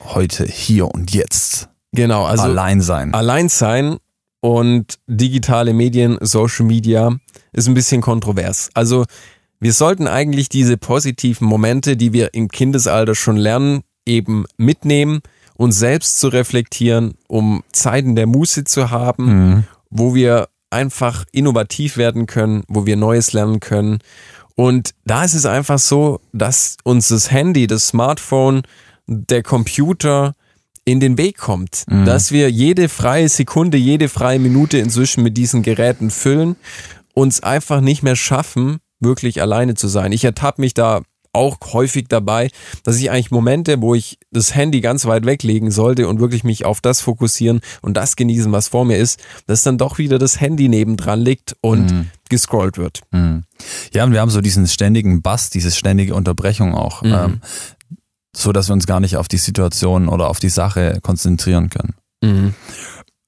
heute, 0.00 0.44
hier 0.44 0.86
und 0.92 1.14
jetzt? 1.14 1.68
Genau, 1.92 2.24
also 2.24 2.44
Allein 2.44 2.80
sein. 2.80 3.12
allein 3.14 3.48
sein 3.48 3.96
und 4.40 4.98
digitale 5.06 5.72
Medien, 5.74 6.18
Social 6.20 6.64
Media 6.66 7.16
ist 7.52 7.66
ein 7.68 7.74
bisschen 7.74 8.00
kontrovers. 8.00 8.70
Also 8.74 9.04
wir 9.58 9.72
sollten 9.72 10.06
eigentlich 10.06 10.48
diese 10.48 10.76
positiven 10.76 11.46
Momente, 11.46 11.96
die 11.96 12.12
wir 12.12 12.32
im 12.32 12.48
Kindesalter 12.48 13.14
schon 13.14 13.36
lernen, 13.36 13.82
eben 14.06 14.44
mitnehmen, 14.56 15.20
uns 15.56 15.78
selbst 15.78 16.20
zu 16.20 16.28
reflektieren, 16.28 17.14
um 17.28 17.62
Zeiten 17.72 18.16
der 18.16 18.26
Muße 18.26 18.64
zu 18.64 18.90
haben, 18.90 19.24
Mhm. 19.26 19.64
wo 19.90 20.14
wir 20.14 20.48
einfach 20.70 21.24
innovativ 21.32 21.96
werden 21.96 22.26
können, 22.26 22.62
wo 22.68 22.86
wir 22.86 22.96
Neues 22.96 23.32
lernen 23.32 23.60
können. 23.60 23.98
Und 24.54 24.92
da 25.04 25.24
ist 25.24 25.34
es 25.34 25.44
einfach 25.44 25.78
so, 25.78 26.20
dass 26.32 26.76
uns 26.84 27.08
das 27.08 27.30
Handy, 27.30 27.66
das 27.66 27.88
Smartphone, 27.88 28.62
der 29.06 29.42
Computer 29.42 30.32
in 30.90 31.00
den 31.00 31.16
Weg 31.18 31.38
kommt, 31.38 31.84
Mhm. 31.88 32.04
dass 32.04 32.32
wir 32.32 32.50
jede 32.50 32.88
freie 32.88 33.28
Sekunde, 33.28 33.76
jede 33.78 34.08
freie 34.08 34.38
Minute 34.38 34.78
inzwischen 34.78 35.22
mit 35.22 35.36
diesen 35.36 35.62
Geräten 35.62 36.10
füllen, 36.10 36.56
uns 37.14 37.42
einfach 37.42 37.80
nicht 37.80 38.02
mehr 38.02 38.16
schaffen, 38.16 38.78
wirklich 39.00 39.40
alleine 39.40 39.74
zu 39.74 39.88
sein. 39.88 40.12
Ich 40.12 40.24
ertappe 40.24 40.60
mich 40.60 40.74
da 40.74 41.00
auch 41.32 41.58
häufig 41.72 42.06
dabei, 42.08 42.48
dass 42.82 42.96
ich 42.98 43.08
eigentlich 43.10 43.30
Momente, 43.30 43.80
wo 43.80 43.94
ich 43.94 44.18
das 44.32 44.54
Handy 44.56 44.80
ganz 44.80 45.06
weit 45.06 45.24
weglegen 45.26 45.70
sollte 45.70 46.08
und 46.08 46.18
wirklich 46.18 46.42
mich 46.42 46.64
auf 46.64 46.80
das 46.80 47.00
fokussieren 47.00 47.60
und 47.82 47.96
das 47.96 48.16
genießen, 48.16 48.50
was 48.50 48.66
vor 48.66 48.84
mir 48.84 48.96
ist, 48.96 49.20
dass 49.46 49.62
dann 49.62 49.78
doch 49.78 49.98
wieder 49.98 50.18
das 50.18 50.40
Handy 50.40 50.68
nebendran 50.68 51.20
liegt 51.20 51.54
und 51.60 51.92
Mhm. 51.92 52.06
gescrollt 52.28 52.78
wird. 52.78 53.02
Mhm. 53.12 53.44
Ja, 53.94 54.02
und 54.04 54.12
wir 54.12 54.20
haben 54.20 54.30
so 54.30 54.40
diesen 54.40 54.66
ständigen 54.66 55.22
Bass, 55.22 55.50
diese 55.50 55.70
ständige 55.70 56.16
Unterbrechung 56.16 56.74
auch, 56.74 57.02
Mhm. 57.02 57.12
ähm, 57.12 57.40
so 58.36 58.52
dass 58.52 58.68
wir 58.68 58.74
uns 58.74 58.86
gar 58.86 59.00
nicht 59.00 59.16
auf 59.16 59.28
die 59.28 59.38
Situation 59.38 60.08
oder 60.08 60.28
auf 60.28 60.38
die 60.38 60.48
Sache 60.48 60.98
konzentrieren 61.02 61.68
können. 61.70 61.94
Mhm. 62.22 62.54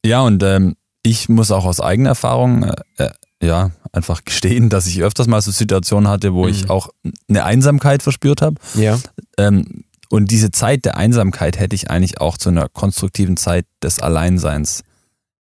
Ja, 0.05 0.21
und 0.23 0.43
ähm, 0.43 0.75
ich 1.03 1.29
muss 1.29 1.51
auch 1.51 1.65
aus 1.65 1.81
eigener 1.81 2.11
Erfahrung 2.11 2.65
äh, 2.65 2.75
äh, 2.99 3.11
ja 3.43 3.71
einfach 3.93 4.25
gestehen, 4.25 4.69
dass 4.69 4.87
ich 4.87 5.03
öfters 5.03 5.27
mal 5.27 5.41
so 5.43 5.51
Situationen 5.51 6.09
hatte, 6.09 6.33
wo 6.33 6.47
ich 6.47 6.65
Mhm. 6.65 6.71
auch 6.71 6.89
eine 7.29 7.45
Einsamkeit 7.45 8.03
verspürt 8.03 8.43
habe. 8.43 8.57
Ja. 8.75 8.99
Ähm, 9.39 9.85
und 10.09 10.31
diese 10.31 10.51
Zeit 10.51 10.85
der 10.85 10.97
Einsamkeit 10.97 11.59
hätte 11.59 11.75
ich 11.75 11.91
eigentlich 11.91 12.21
auch 12.21 12.37
zu 12.37 12.51
einer 12.51 12.69
konstruktiven 12.69 13.37
Zeit 13.37 13.67
des 13.83 13.99
Alleinseins 13.99 14.83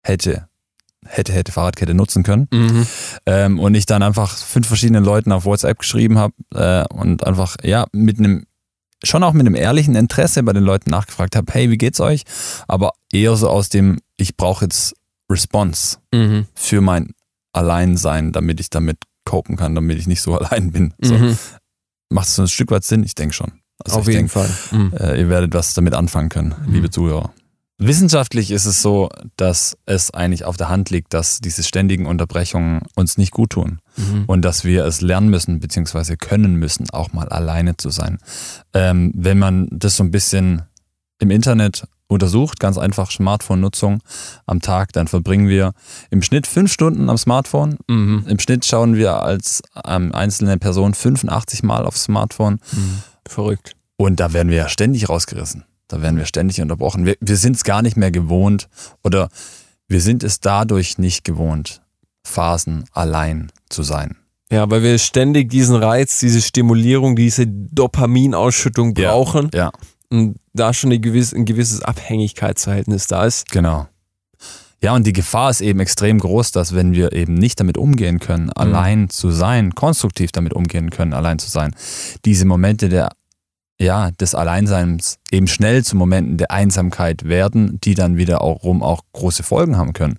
hätte, 0.02 0.48
hätte, 1.06 1.32
hätte 1.32 1.52
Fahrradkette 1.52 1.94
nutzen 1.94 2.22
können. 2.22 2.48
Mhm. 2.52 2.86
Ähm, 3.26 3.58
und 3.58 3.74
ich 3.74 3.86
dann 3.86 4.02
einfach 4.02 4.34
fünf 4.36 4.66
verschiedenen 4.66 5.04
Leuten 5.04 5.32
auf 5.32 5.44
WhatsApp 5.44 5.78
geschrieben 5.78 6.18
habe 6.18 6.34
äh, 6.54 6.84
und 6.94 7.26
einfach, 7.26 7.56
ja, 7.62 7.86
mit 7.92 8.18
einem, 8.18 8.46
schon 9.04 9.22
auch 9.22 9.32
mit 9.32 9.46
einem 9.46 9.54
ehrlichen 9.54 9.94
Interesse 9.94 10.42
bei 10.42 10.52
den 10.52 10.64
Leuten 10.64 10.90
nachgefragt 10.90 11.36
habe, 11.36 11.52
hey, 11.52 11.70
wie 11.70 11.78
geht's 11.78 12.00
euch? 12.00 12.24
Aber 12.68 12.92
eher 13.12 13.36
so 13.36 13.48
aus 13.48 13.68
dem, 13.68 14.00
ich 14.16 14.36
brauche 14.36 14.64
jetzt 14.64 14.94
Response 15.30 15.98
Mhm. 16.12 16.46
für 16.54 16.80
mein 16.80 17.12
Alleinsein, 17.52 18.32
damit 18.32 18.60
ich 18.60 18.70
damit 18.70 18.98
copen 19.24 19.56
kann, 19.56 19.74
damit 19.74 19.98
ich 19.98 20.06
nicht 20.06 20.20
so 20.22 20.34
allein 20.38 20.72
bin. 20.72 20.94
So. 21.00 21.14
Mhm. 21.16 21.38
Macht 22.10 22.28
es 22.28 22.36
so 22.36 22.42
ein 22.42 22.48
Stück 22.48 22.70
weit 22.70 22.84
Sinn? 22.84 23.02
Ich 23.04 23.14
denke 23.14 23.34
schon. 23.34 23.52
Also 23.84 23.98
Auf 23.98 24.08
ich 24.08 24.14
jeden 24.14 24.28
denk, 24.28 24.30
Fall. 24.30 24.50
Mhm. 24.70 24.92
äh, 24.98 25.18
ihr 25.20 25.28
werdet 25.28 25.54
was 25.54 25.74
damit 25.74 25.94
anfangen 25.94 26.28
können, 26.28 26.54
Mhm. 26.66 26.72
liebe 26.72 26.90
Zuhörer. 26.90 27.32
Wissenschaftlich 27.78 28.52
ist 28.52 28.66
es 28.66 28.80
so, 28.82 29.08
dass 29.36 29.76
es 29.84 30.12
eigentlich 30.12 30.44
auf 30.44 30.56
der 30.56 30.68
Hand 30.68 30.90
liegt, 30.90 31.12
dass 31.12 31.40
diese 31.40 31.64
ständigen 31.64 32.06
Unterbrechungen 32.06 32.82
uns 32.94 33.18
nicht 33.18 33.32
gut 33.32 33.50
tun 33.50 33.80
Mhm. 33.96 34.24
und 34.26 34.42
dass 34.42 34.64
wir 34.64 34.84
es 34.84 35.00
lernen 35.00 35.28
müssen, 35.28 35.58
beziehungsweise 35.60 36.16
können 36.16 36.54
müssen, 36.54 36.88
auch 36.90 37.12
mal 37.12 37.28
alleine 37.28 37.76
zu 37.76 37.90
sein. 37.90 38.18
Ähm, 38.74 39.12
wenn 39.16 39.38
man 39.38 39.68
das 39.72 39.96
so 39.96 40.04
ein 40.04 40.10
bisschen 40.12 40.62
im 41.18 41.30
Internet 41.30 41.86
untersucht, 42.06 42.60
ganz 42.60 42.78
einfach 42.78 43.10
Smartphone-Nutzung 43.10 44.00
am 44.46 44.60
Tag, 44.60 44.92
dann 44.92 45.08
verbringen 45.08 45.48
wir 45.48 45.72
im 46.10 46.22
Schnitt 46.22 46.46
fünf 46.46 46.72
Stunden 46.72 47.08
am 47.10 47.18
Smartphone. 47.18 47.76
Mhm. 47.88 48.24
Im 48.28 48.38
Schnitt 48.38 48.64
schauen 48.64 48.94
wir 48.94 49.22
als 49.22 49.62
ähm, 49.84 50.14
einzelne 50.14 50.58
Person 50.58 50.94
85 50.94 51.62
Mal 51.64 51.86
aufs 51.86 52.04
Smartphone. 52.04 52.60
Mhm. 52.72 53.02
Verrückt. 53.26 53.72
Und 53.96 54.20
da 54.20 54.32
werden 54.32 54.50
wir 54.50 54.58
ja 54.58 54.68
ständig 54.68 55.08
rausgerissen. 55.08 55.64
Da 55.88 56.02
werden 56.02 56.16
wir 56.16 56.26
ständig 56.26 56.60
unterbrochen. 56.60 57.04
Wir, 57.06 57.16
wir 57.20 57.36
sind 57.36 57.56
es 57.56 57.64
gar 57.64 57.82
nicht 57.82 57.96
mehr 57.96 58.10
gewohnt 58.10 58.68
oder 59.02 59.28
wir 59.88 60.00
sind 60.00 60.24
es 60.24 60.40
dadurch 60.40 60.98
nicht 60.98 61.24
gewohnt, 61.24 61.82
Phasen 62.26 62.84
allein 62.92 63.52
zu 63.68 63.82
sein. 63.82 64.16
Ja, 64.50 64.70
weil 64.70 64.82
wir 64.82 64.98
ständig 64.98 65.50
diesen 65.50 65.76
Reiz, 65.76 66.20
diese 66.20 66.40
Stimulierung, 66.40 67.16
diese 67.16 67.46
Dopaminausschüttung 67.46 68.94
Ja. 68.96 69.10
brauchen 69.10 69.50
Ja, 69.54 69.72
und 70.10 70.36
da 70.52 70.72
schon 70.72 70.90
eine 70.90 71.00
gewisse, 71.00 71.36
ein 71.36 71.44
gewisses 71.44 71.82
Abhängigkeitsverhältnis 71.82 73.06
da 73.06 73.24
ist. 73.24 73.50
genau. 73.50 73.88
Ja, 74.82 74.94
und 74.94 75.06
die 75.06 75.14
Gefahr 75.14 75.48
ist 75.48 75.62
eben 75.62 75.80
extrem 75.80 76.18
groß, 76.18 76.52
dass 76.52 76.74
wenn 76.74 76.92
wir 76.92 77.12
eben 77.12 77.32
nicht 77.32 77.58
damit 77.58 77.78
umgehen 77.78 78.18
können, 78.18 78.50
allein 78.50 79.08
zu 79.08 79.30
sein, 79.30 79.74
konstruktiv 79.74 80.30
damit 80.30 80.52
umgehen 80.52 80.90
können, 80.90 81.14
allein 81.14 81.38
zu 81.38 81.48
sein, 81.48 81.74
diese 82.26 82.44
Momente 82.44 82.90
der, 82.90 83.08
ja, 83.80 84.10
des 84.12 84.34
Alleinseins 84.34 85.18
eben 85.30 85.48
schnell 85.48 85.84
zu 85.84 85.96
Momenten 85.96 86.36
der 86.36 86.50
Einsamkeit 86.50 87.24
werden, 87.24 87.80
die 87.82 87.94
dann 87.94 88.16
wiederum 88.16 88.82
auch 88.82 89.02
große 89.12 89.42
Folgen 89.42 89.76
haben 89.76 89.92
können. 89.92 90.18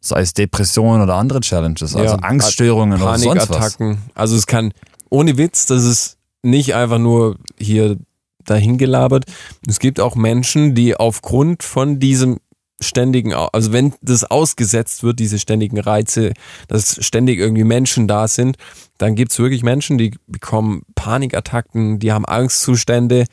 Sei 0.00 0.20
es 0.20 0.34
Depressionen 0.34 1.02
oder 1.02 1.14
andere 1.14 1.40
Challenges, 1.40 1.94
also 1.96 2.14
Ja, 2.14 2.14
Angststörungen 2.16 3.00
oder 3.00 3.18
sonst 3.18 3.48
was. 3.48 3.48
Panikattacken. 3.48 3.98
Also 4.14 4.36
es 4.36 4.46
kann, 4.46 4.72
ohne 5.08 5.36
Witz, 5.38 5.66
das 5.66 5.84
ist 5.84 6.16
nicht 6.42 6.74
einfach 6.74 6.98
nur 6.98 7.36
hier 7.58 7.96
dahingelabert. 8.44 9.24
Es 9.66 9.78
gibt 9.78 10.00
auch 10.00 10.14
Menschen, 10.14 10.74
die 10.74 10.96
aufgrund 10.96 11.62
von 11.62 11.98
diesem 11.98 12.38
ständigen, 12.80 13.32
also 13.32 13.72
wenn 13.72 13.94
das 14.02 14.24
ausgesetzt 14.24 15.02
wird, 15.02 15.18
diese 15.18 15.38
ständigen 15.38 15.78
Reize, 15.80 16.32
dass 16.68 17.04
ständig 17.04 17.38
irgendwie 17.38 17.64
Menschen 17.64 18.06
da 18.06 18.28
sind, 18.28 18.56
dann 18.98 19.14
gibt's 19.14 19.38
wirklich 19.38 19.62
Menschen, 19.62 19.98
die 19.98 20.14
bekommen 20.26 20.82
Panikattacken, 20.94 21.98
die 21.98 22.12
haben 22.12 22.26
Angstzustände 22.26 23.24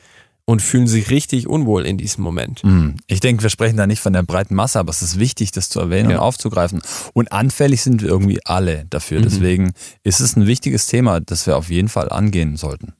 und 0.46 0.60
fühlen 0.60 0.86
sich 0.86 1.08
richtig 1.10 1.46
unwohl 1.48 1.86
in 1.86 1.96
diesem 1.96 2.22
Moment. 2.22 2.60
Hm, 2.62 2.96
Ich 3.06 3.20
denke, 3.20 3.42
wir 3.42 3.50
sprechen 3.50 3.76
da 3.78 3.86
nicht 3.86 4.00
von 4.00 4.12
der 4.12 4.22
breiten 4.22 4.54
Masse, 4.54 4.78
aber 4.78 4.90
es 4.90 5.00
ist 5.02 5.18
wichtig, 5.18 5.52
das 5.52 5.70
zu 5.70 5.80
erwähnen 5.80 6.10
Ja. 6.10 6.16
und 6.16 6.22
aufzugreifen. 6.22 6.82
Und 7.14 7.32
anfällig 7.32 7.82
sind 7.82 8.02
wir 8.02 8.08
irgendwie 8.10 8.40
alle 8.44 8.84
dafür. 8.90 9.20
Mhm. 9.20 9.24
Deswegen 9.24 9.72
ist 10.02 10.20
es 10.20 10.36
ein 10.36 10.46
wichtiges 10.46 10.86
Thema, 10.86 11.20
das 11.20 11.46
wir 11.46 11.56
auf 11.56 11.70
jeden 11.70 11.88
Fall 11.88 12.10
angehen 12.10 12.56
sollten. 12.56 12.92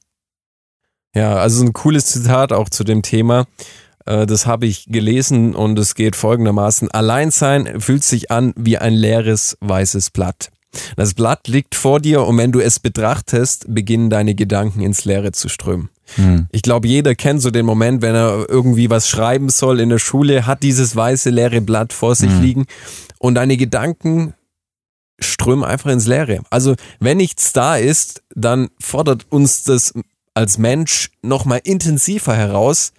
Ja, 1.13 1.35
also 1.35 1.63
ein 1.63 1.73
cooles 1.73 2.07
Zitat 2.07 2.51
auch 2.51 2.67
zu 2.69 2.83
dem 2.83 3.01
Thema. 3.01 3.45
Äh, 4.05 4.25
Das 4.25 4.45
habe 4.45 4.65
ich 4.65 4.85
gelesen 4.87 5.55
und 5.55 5.77
es 5.79 5.95
geht 5.95 6.15
folgendermaßen. 6.15 6.91
Alleinsein 6.91 7.79
fühlt 7.81 8.03
sich 8.03 8.31
an 8.31 8.53
wie 8.55 8.77
ein 8.77 8.93
leeres 8.93 9.57
weißes 9.61 10.11
Blatt. 10.11 10.49
Das 10.97 11.13
Blatt 11.13 11.47
liegt 11.47 11.73
vor 11.73 12.01
dir 12.01 12.23
und 12.23 12.37
wenn 12.37 12.51
du 12.51 12.59
es 12.59 12.79
betrachtest, 12.79 13.65
beginnen 13.73 14.09
deine 14.09 14.35
Gedanken 14.35 14.81
ins 14.81 15.05
Leere 15.05 15.31
zu 15.31 15.47
strömen. 15.47 15.89
Hm. 16.15 16.47
Ich 16.51 16.61
glaube, 16.63 16.87
jeder 16.89 17.15
kennt 17.15 17.41
so 17.41 17.49
den 17.49 17.65
Moment, 17.65 18.01
wenn 18.01 18.13
er 18.13 18.45
irgendwie 18.49 18.89
was 18.89 19.07
schreiben 19.09 19.47
soll 19.49 19.79
in 19.79 19.89
der 19.89 19.99
Schule, 19.99 20.45
hat 20.45 20.63
dieses 20.63 20.95
weiße 20.95 21.29
leere 21.29 21.61
Blatt 21.61 21.93
vor 21.93 22.13
sich 22.15 22.29
Mhm. 22.29 22.41
liegen 22.41 22.65
und 23.19 23.35
deine 23.35 23.55
Gedanken 23.55 24.33
strömen 25.19 25.63
einfach 25.63 25.89
ins 25.91 26.07
Leere. 26.07 26.41
Also 26.49 26.75
wenn 26.99 27.17
nichts 27.17 27.53
da 27.53 27.77
ist, 27.77 28.21
dann 28.35 28.67
fordert 28.81 29.25
uns 29.29 29.63
das 29.63 29.93
als 30.33 30.57
Mensch 30.57 31.09
nochmal 31.21 31.61
intensiver 31.63 32.35
heraus, 32.35 32.91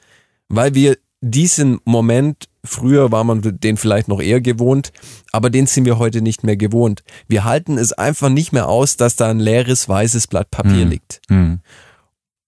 weil 0.49 0.75
wir 0.75 0.97
diesen 1.21 1.81
Moment, 1.85 2.49
früher 2.65 3.11
war 3.11 3.25
man 3.25 3.41
den 3.43 3.77
vielleicht 3.77 4.09
noch 4.09 4.21
eher 4.21 4.41
gewohnt, 4.41 4.93
aber 5.33 5.51
den 5.51 5.67
sind 5.67 5.85
wir 5.87 5.99
heute 5.99 6.21
nicht 6.21 6.45
mehr 6.45 6.57
gewohnt. 6.57 7.03
Wir 7.27 7.45
halten 7.45 7.79
es 7.79 7.93
einfach 7.93 8.29
nicht 8.29 8.53
mehr 8.53 8.69
aus, 8.69 8.97
dass 8.97 9.17
da 9.17 9.29
ein 9.31 9.41
leeres 9.41 9.89
weißes 9.89 10.27
Blatt 10.27 10.51
Papier 10.51 10.85
Mhm. 10.85 10.91
liegt. 10.91 11.21
Hm. 11.29 11.61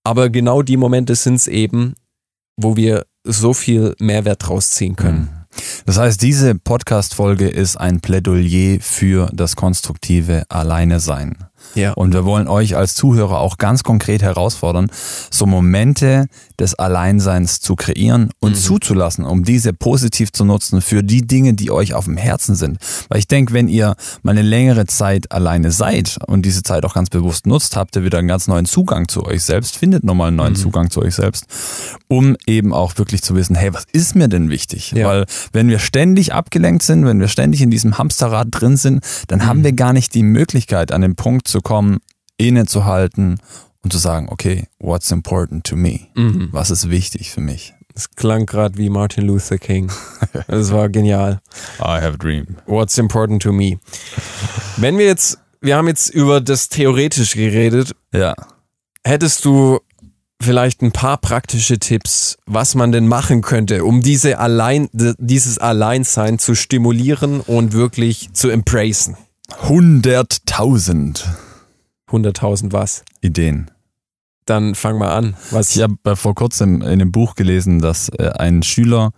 Aber 0.05 0.31
genau 0.31 0.63
die 0.63 0.77
Momente 0.77 1.15
sind 1.15 1.35
es 1.37 1.47
eben, 1.49 1.95
wo 2.57 2.77
wir 2.77 3.07
so 3.25 3.53
viel 3.55 3.95
Mehrwert 3.99 4.47
draus 4.47 4.71
ziehen 4.71 4.97
können. 4.97 5.29
Hm. 5.29 5.63
Das 5.87 5.99
heißt, 5.99 6.23
diese 6.23 6.55
Podcast-Folge 6.55 7.49
ist 7.49 7.77
ein 7.77 8.01
Plädoyer 8.01 8.79
für 8.81 9.29
das 9.33 9.57
konstruktive 9.57 10.45
Alleine-Sein. 10.51 11.37
Ja. 11.75 11.93
Und 11.93 12.13
wir 12.15 12.25
wollen 12.25 12.49
euch 12.49 12.77
als 12.77 12.95
Zuhörer 12.95 13.39
auch 13.41 13.59
ganz 13.59 13.83
konkret 13.83 14.23
herausfordern, 14.23 14.91
so 15.31 15.47
Momente 15.47 16.27
des 16.59 16.75
Alleinseins 16.75 17.61
zu 17.61 17.77
kreieren 17.77 18.31
und 18.41 18.53
Mhm. 18.53 18.57
zuzulassen, 18.57 19.25
um 19.25 19.45
diese 19.45 19.73
positiv 19.73 20.33
zu 20.33 20.45
nutzen 20.45 20.81
für 20.81 21.03
die 21.05 21.23
Dinge, 21.27 21.55
die 21.55 21.71
euch 21.71 21.95
auf 21.95 22.07
dem 22.07 22.17
Herzen 22.17 22.55
sind. 22.57 22.79
Weil 23.09 23.19
ich 23.21 23.29
denke, 23.29 23.53
wenn 23.53 23.69
ihr 23.69 23.95
mal 24.23 24.33
eine 24.33 24.43
längere 24.43 24.87
Zeit 24.87 25.31
alleine 25.31 25.71
seid 25.71 26.19
und 26.27 26.43
diese 26.45 26.63
Zeit 26.63 26.85
auch 26.85 26.95
ganz 26.95 27.11
bewusst 27.11 27.47
nutzt, 27.47 27.77
habt 27.77 27.95
ihr 27.97 28.05
wieder 28.05 28.19
einen 28.19 28.29
ganz 28.29 28.49
neuen 28.49 28.67
Zugang 28.67 29.09
zu 29.09 29.25
euch 29.25 29.43
selbst, 29.45 29.77
findet 29.77 30.03
nochmal 30.05 30.29
einen 30.29 30.37
neuen 30.37 30.53
Mhm. 30.55 30.57
Zugang 30.57 30.91
zu 30.91 31.01
euch 31.03 31.15
selbst, 31.15 31.45
um 32.09 32.37
eben 32.47 32.73
auch 32.73 32.99
wirklich 32.99 33.23
zu 33.23 33.35
wissen, 33.37 33.55
hey, 33.55 33.73
was 33.73 33.85
ist 33.93 34.15
mir 34.17 34.29
denn 34.29 34.51
wichtig? 34.51 34.93
Ja. 34.93 35.07
Weil 35.07 35.27
wenn 35.53 35.69
wir 35.69 35.79
ständig 35.79 36.33
abgelenkt 36.35 36.83
sind, 36.83 37.05
wenn 37.07 37.21
wir 37.21 37.29
ständig 37.29 37.61
in 37.63 37.71
diesem 37.71 37.99
Hamsterrad 37.99 38.49
drin 38.51 38.77
sind, 38.77 39.05
dann 39.29 39.47
haben 39.47 39.61
Mhm. 39.61 39.65
wir 39.65 39.73
gar 39.75 39.93
nicht 39.93 40.15
die 40.15 40.23
Möglichkeit, 40.23 40.91
an 40.93 41.03
den 41.03 41.15
Punkt 41.15 41.47
zu 41.47 41.58
kommen, 41.61 41.99
innezuhalten 42.37 43.41
und 43.83 43.93
zu 43.93 43.99
sagen, 43.99 44.29
okay, 44.31 44.67
what's 44.79 45.11
important 45.11 45.65
to 45.67 45.77
me? 45.77 46.01
Mhm. 46.15 46.49
Was 46.53 46.71
ist 46.71 46.91
wichtig 46.91 47.31
für 47.31 47.41
mich? 47.41 47.75
Das 47.95 48.11
klang 48.11 48.47
gerade 48.47 48.79
wie 48.79 48.91
Martin 48.91 49.25
Luther 49.27 49.59
King. 49.59 49.91
Das 50.47 50.71
war 50.73 50.89
genial. 50.89 51.41
I 51.81 52.01
have 52.01 52.15
a 52.15 52.17
dream. 52.17 52.57
What's 52.67 52.97
important 52.99 53.43
to 53.43 53.53
me? 53.53 53.79
Wenn 54.77 54.99
wir 54.99 55.07
jetzt, 55.07 55.39
wir 55.61 55.77
haben 55.77 55.89
jetzt 55.89 56.11
über 56.11 56.41
das 56.41 56.69
theoretisch 56.69 57.35
geredet, 57.35 57.93
Ja. 58.15 58.35
hättest 59.05 59.45
du 59.45 59.81
vielleicht 60.41 60.83
ein 60.83 60.93
paar 60.93 61.17
praktische 61.17 61.79
Tipps, 61.81 62.37
was 62.47 62.77
man 62.77 62.93
denn 62.93 63.09
machen 63.09 63.43
könnte, 63.43 63.85
um 63.85 64.01
diese 64.03 64.39
allein, 64.39 64.89
dieses 64.93 65.59
Alleinsein 65.59 66.39
zu 66.39 66.55
stimulieren 66.55 67.41
und 67.41 67.73
wirklich 67.73 68.31
zu 68.33 68.49
embracen? 68.49 69.17
100.000 69.63 71.25
100.000 72.11 72.73
was? 72.73 73.05
Ideen. 73.21 73.71
Dann 74.47 74.75
fang 74.75 74.99
mal 74.99 75.11
an. 75.11 75.37
Was? 75.51 75.77
Ich 75.77 75.83
habe 75.83 76.17
vor 76.17 76.35
kurzem 76.35 76.77
in 76.81 76.89
einem 76.89 77.13
Buch 77.13 77.35
gelesen, 77.35 77.81
dass 77.81 78.09
äh, 78.09 78.31
ein 78.31 78.63
Schüler 78.63 79.13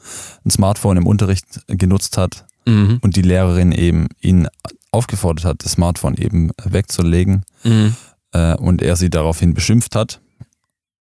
ein 0.45 0.51
Smartphone 0.51 0.97
im 0.97 1.07
Unterricht 1.07 1.61
genutzt 1.69 2.17
hat 2.19 2.47
Mhm. 2.67 2.99
und 3.01 3.17
die 3.17 3.23
Lehrerin 3.23 3.73
eben 3.73 4.09
ihn 4.21 4.47
aufgefordert 4.91 5.45
hat, 5.47 5.65
das 5.65 5.73
Smartphone 5.73 6.17
eben 6.17 6.51
wegzulegen 6.65 7.45
Mhm. 7.65 7.95
äh, 8.33 8.55
und 8.57 8.83
er 8.83 8.97
sie 8.97 9.09
daraufhin 9.09 9.55
beschimpft 9.55 9.95
hat, 9.97 10.21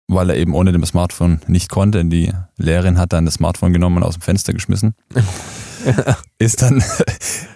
weil 0.07 0.29
er 0.29 0.35
eben 0.37 0.53
ohne 0.53 0.73
dem 0.73 0.85
Smartphone 0.85 1.39
nicht 1.47 1.69
konnte. 1.69 2.03
Die 2.05 2.31
Lehrerin 2.57 2.97
hat 2.99 3.13
dann 3.13 3.25
das 3.25 3.35
Smartphone 3.35 3.71
genommen 3.73 3.97
und 3.97 4.03
aus 4.03 4.15
dem 4.15 4.21
Fenster 4.21 4.53
geschmissen. 4.53 4.95
Ist 6.37 6.61
dann 6.61 6.83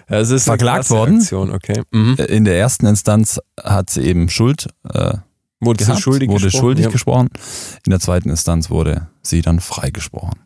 es 0.06 0.30
ist 0.30 0.44
Verklagt 0.44 0.90
worden? 0.90 1.16
Aktion, 1.18 1.50
okay. 1.50 1.82
Mhm. 1.92 2.16
in 2.28 2.44
der 2.44 2.58
ersten 2.58 2.86
Instanz 2.86 3.40
hat 3.62 3.90
sie 3.90 4.02
eben 4.02 4.28
Schuld 4.28 4.68
äh, 4.92 5.14
Wurde 5.60 5.82
sie 5.84 5.88
gehabt, 5.88 6.02
schuldig 6.02 6.28
wurde 6.28 6.44
gesprochen? 6.44 6.60
schuldig 6.60 6.84
Ja. 6.86 6.90
gesprochen. 6.90 7.28
In 7.86 7.90
der 7.90 8.00
zweiten 8.00 8.28
Instanz 8.28 8.68
wurde 8.70 9.08
sie 9.22 9.40
dann 9.40 9.60
freigesprochen. 9.60 10.38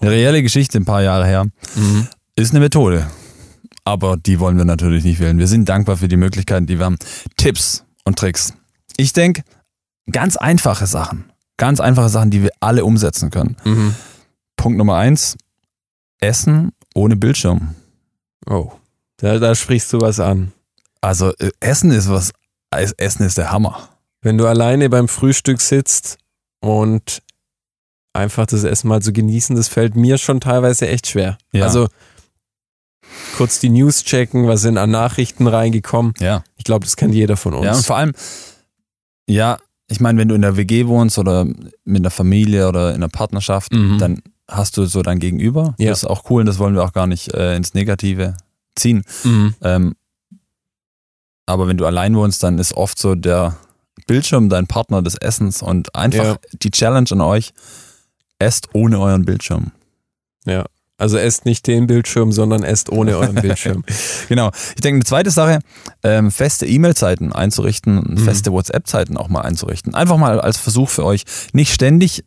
Eine 0.00 0.10
reelle 0.10 0.42
Geschichte, 0.42 0.78
ein 0.78 0.84
paar 0.84 1.02
Jahre 1.02 1.26
her, 1.26 1.44
Mhm. 1.76 2.08
ist 2.36 2.50
eine 2.50 2.60
Methode. 2.60 3.06
Aber 3.84 4.16
die 4.18 4.38
wollen 4.40 4.58
wir 4.58 4.64
natürlich 4.66 5.04
nicht 5.04 5.18
wählen. 5.20 5.38
Wir 5.38 5.48
sind 5.48 5.68
dankbar 5.68 5.96
für 5.96 6.08
die 6.08 6.16
Möglichkeiten, 6.18 6.66
die 6.66 6.78
wir 6.78 6.84
haben. 6.84 6.98
Tipps 7.38 7.84
und 8.04 8.18
Tricks. 8.18 8.52
Ich 8.98 9.12
denke, 9.14 9.42
ganz 10.12 10.36
einfache 10.36 10.86
Sachen. 10.86 11.24
Ganz 11.56 11.80
einfache 11.80 12.08
Sachen, 12.10 12.30
die 12.30 12.42
wir 12.42 12.50
alle 12.60 12.84
umsetzen 12.84 13.30
können. 13.30 13.56
Mhm. 13.64 13.94
Punkt 14.56 14.76
Nummer 14.78 14.96
eins. 14.96 15.36
Essen 16.20 16.72
ohne 16.94 17.16
Bildschirm. 17.16 17.74
Oh, 18.46 18.72
da, 19.20 19.38
da 19.38 19.54
sprichst 19.54 19.92
du 19.92 20.00
was 20.00 20.20
an. 20.20 20.52
Also 21.00 21.32
äh, 21.38 21.50
Essen 21.60 21.90
ist 21.90 22.08
was, 22.10 22.32
Essen 22.70 23.24
ist 23.24 23.38
der 23.38 23.50
Hammer. 23.52 23.88
Wenn 24.22 24.36
du 24.38 24.46
alleine 24.46 24.90
beim 24.90 25.08
Frühstück 25.08 25.60
sitzt 25.60 26.18
und 26.60 27.22
einfach 28.12 28.46
das 28.46 28.64
Essen 28.64 28.88
mal 28.88 29.00
zu 29.02 29.12
genießen, 29.12 29.56
das 29.56 29.68
fällt 29.68 29.96
mir 29.96 30.18
schon 30.18 30.40
teilweise 30.40 30.88
echt 30.88 31.06
schwer. 31.06 31.38
Ja. 31.52 31.64
Also 31.64 31.88
kurz 33.36 33.60
die 33.60 33.70
News 33.70 34.04
checken, 34.04 34.46
was 34.46 34.60
sind 34.62 34.78
an 34.78 34.90
Nachrichten 34.90 35.46
reingekommen. 35.46 36.12
Ja. 36.20 36.44
Ich 36.56 36.64
glaube, 36.64 36.84
das 36.84 36.96
kennt 36.96 37.14
jeder 37.14 37.36
von 37.36 37.54
uns. 37.54 37.64
Ja, 37.64 37.74
und 37.74 37.86
vor 37.86 37.96
allem, 37.96 38.12
ja, 39.28 39.58
ich 39.88 40.00
meine, 40.00 40.18
wenn 40.20 40.28
du 40.28 40.34
in 40.34 40.42
der 40.42 40.56
WG 40.56 40.86
wohnst 40.86 41.18
oder 41.18 41.44
mit 41.44 42.02
einer 42.02 42.10
Familie 42.10 42.68
oder 42.68 42.90
in 42.90 42.96
einer 42.96 43.08
Partnerschaft, 43.08 43.72
Mhm. 43.72 43.98
dann 43.98 44.22
hast 44.48 44.76
du 44.76 44.84
so 44.86 45.02
dein 45.02 45.18
Gegenüber. 45.18 45.74
Ja. 45.78 45.90
Das 45.90 46.02
ist 46.02 46.08
auch 46.08 46.28
cool 46.30 46.40
und 46.40 46.46
das 46.46 46.58
wollen 46.58 46.74
wir 46.74 46.84
auch 46.84 46.92
gar 46.92 47.06
nicht 47.06 47.32
äh, 47.34 47.56
ins 47.56 47.74
Negative 47.74 48.36
ziehen. 48.76 49.04
Mhm. 49.24 49.54
Ähm, 49.62 49.94
aber 51.46 51.66
wenn 51.68 51.76
du 51.76 51.86
allein 51.86 52.14
wohnst, 52.16 52.42
dann 52.42 52.58
ist 52.58 52.74
oft 52.74 52.98
so 52.98 53.14
der 53.14 53.56
Bildschirm 54.06 54.48
dein 54.48 54.66
Partner 54.66 55.02
des 55.02 55.16
Essens 55.16 55.62
und 55.62 55.94
einfach 55.94 56.24
Ja. 56.24 56.36
die 56.62 56.70
Challenge 56.70 57.08
an 57.10 57.20
euch, 57.20 57.52
esst 58.38 58.68
ohne 58.74 58.98
euren 59.00 59.24
Bildschirm. 59.24 59.72
Ja. 60.46 60.64
Also 60.96 61.16
esst 61.16 61.46
nicht 61.46 61.66
den 61.66 61.86
Bildschirm, 61.86 62.30
sondern 62.30 62.62
esst 62.62 62.90
ohne 62.90 63.16
euren 63.16 63.34
Bildschirm. 63.42 63.84
Genau. 64.28 64.50
Ich 64.74 64.80
denke, 64.82 64.96
eine 64.96 65.04
zweite 65.04 65.30
Sache, 65.30 65.60
ähm, 66.02 66.30
feste 66.30 66.66
E-Mail-Zeiten 66.66 67.32
einzurichten, 67.32 67.96
Mhm. 68.06 68.18
feste 68.18 68.52
WhatsApp-Zeiten 68.52 69.16
auch 69.16 69.28
mal 69.28 69.40
einzurichten. 69.40 69.94
Einfach 69.94 70.18
mal 70.18 70.40
als 70.40 70.58
Versuch 70.58 70.88
für 70.90 71.04
euch, 71.04 71.24
nicht 71.52 71.72
ständig 71.72 72.24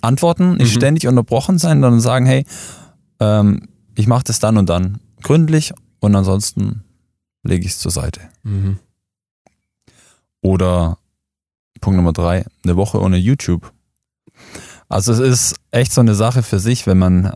antworten, 0.00 0.56
nicht 0.56 0.74
Mhm. 0.74 0.78
ständig 0.78 1.06
unterbrochen 1.06 1.58
sein, 1.58 1.80
sondern 1.80 2.00
sagen, 2.00 2.26
hey, 2.26 2.44
ähm, 3.20 3.68
ich 3.94 4.06
mache 4.06 4.24
das 4.24 4.38
dann 4.38 4.56
und 4.56 4.68
dann 4.68 5.00
gründlich 5.22 5.72
und 6.00 6.14
ansonsten 6.14 6.84
lege 7.42 7.64
ich 7.64 7.72
es 7.72 7.78
zur 7.78 7.90
Seite. 7.90 8.20
Mhm. 8.42 8.78
Oder 10.40 10.98
Punkt 11.80 11.96
Nummer 11.96 12.12
drei, 12.12 12.44
eine 12.64 12.76
Woche 12.76 13.00
ohne 13.00 13.16
YouTube. 13.16 13.72
Also 14.88 15.12
es 15.12 15.18
ist 15.18 15.56
echt 15.70 15.92
so 15.92 16.00
eine 16.00 16.14
Sache 16.14 16.42
für 16.42 16.58
sich, 16.58 16.86
wenn 16.86 16.98
man 16.98 17.32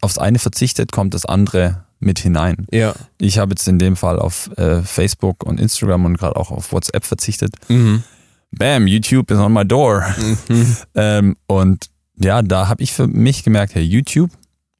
aufs 0.00 0.18
eine 0.18 0.38
verzichtet, 0.38 0.92
kommt 0.92 1.14
das 1.14 1.24
andere 1.24 1.84
mit 1.98 2.18
hinein. 2.18 2.66
Ja. 2.72 2.94
Ich 3.18 3.38
habe 3.38 3.50
jetzt 3.50 3.66
in 3.68 3.78
dem 3.78 3.96
Fall 3.96 4.18
auf 4.18 4.50
äh, 4.56 4.82
Facebook 4.82 5.44
und 5.44 5.60
Instagram 5.60 6.04
und 6.04 6.18
gerade 6.18 6.36
auch 6.36 6.50
auf 6.50 6.72
WhatsApp 6.72 7.04
verzichtet. 7.04 7.54
Mhm. 7.68 8.02
Bam, 8.50 8.86
YouTube 8.86 9.30
is 9.30 9.38
on 9.38 9.52
my 9.52 9.64
door. 9.64 10.04
Mhm. 10.48 10.76
Ähm, 10.94 11.36
und 11.46 11.86
ja, 12.16 12.42
da 12.42 12.68
habe 12.68 12.82
ich 12.82 12.92
für 12.92 13.06
mich 13.06 13.44
gemerkt, 13.44 13.74
hey, 13.74 13.82
YouTube, 13.82 14.30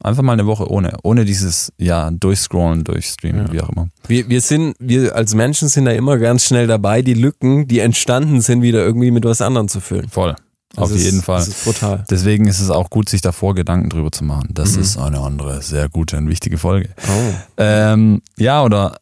einfach 0.02 0.22
mal 0.22 0.32
eine 0.34 0.46
Woche 0.46 0.68
ohne. 0.70 0.96
Ohne 1.02 1.24
dieses, 1.24 1.72
ja, 1.78 2.10
durchscrollen, 2.10 2.84
durchstreamen, 2.84 3.46
Ja. 3.46 3.52
wie 3.52 3.60
auch 3.60 3.68
immer. 3.70 3.88
Wir, 4.06 4.28
wir 4.28 4.40
sind, 4.40 4.74
wir 4.78 5.14
als 5.14 5.34
Menschen 5.34 5.68
sind 5.68 5.84
da 5.84 5.92
immer 5.92 6.18
ganz 6.18 6.44
schnell 6.44 6.66
dabei, 6.66 7.02
die 7.02 7.14
Lücken, 7.14 7.66
die 7.68 7.78
entstanden 7.80 8.40
sind, 8.40 8.62
wieder 8.62 8.82
irgendwie 8.84 9.10
mit 9.10 9.24
was 9.24 9.40
anderem 9.40 9.68
zu 9.68 9.80
füllen. 9.80 10.08
Voll. 10.08 10.34
Das 10.74 10.84
auf 10.84 10.96
ist, 10.96 11.04
jeden 11.04 11.20
Fall. 11.20 11.40
Das 11.40 11.48
ist 11.48 11.64
brutal. 11.64 12.04
Deswegen 12.08 12.46
ist 12.48 12.58
es 12.58 12.70
auch 12.70 12.88
gut, 12.88 13.08
sich 13.10 13.20
davor 13.20 13.54
Gedanken 13.54 13.90
drüber 13.90 14.10
zu 14.10 14.24
machen. 14.24 14.48
Das 14.54 14.74
Mhm. 14.76 14.80
ist 14.82 14.96
eine 14.96 15.20
andere, 15.20 15.60
sehr 15.60 15.90
gute 15.90 16.16
und 16.16 16.28
wichtige 16.30 16.56
Folge. 16.56 16.88
Oh. 17.06 17.34
Ähm, 17.58 18.22
ja, 18.38 18.62
oder 18.62 18.96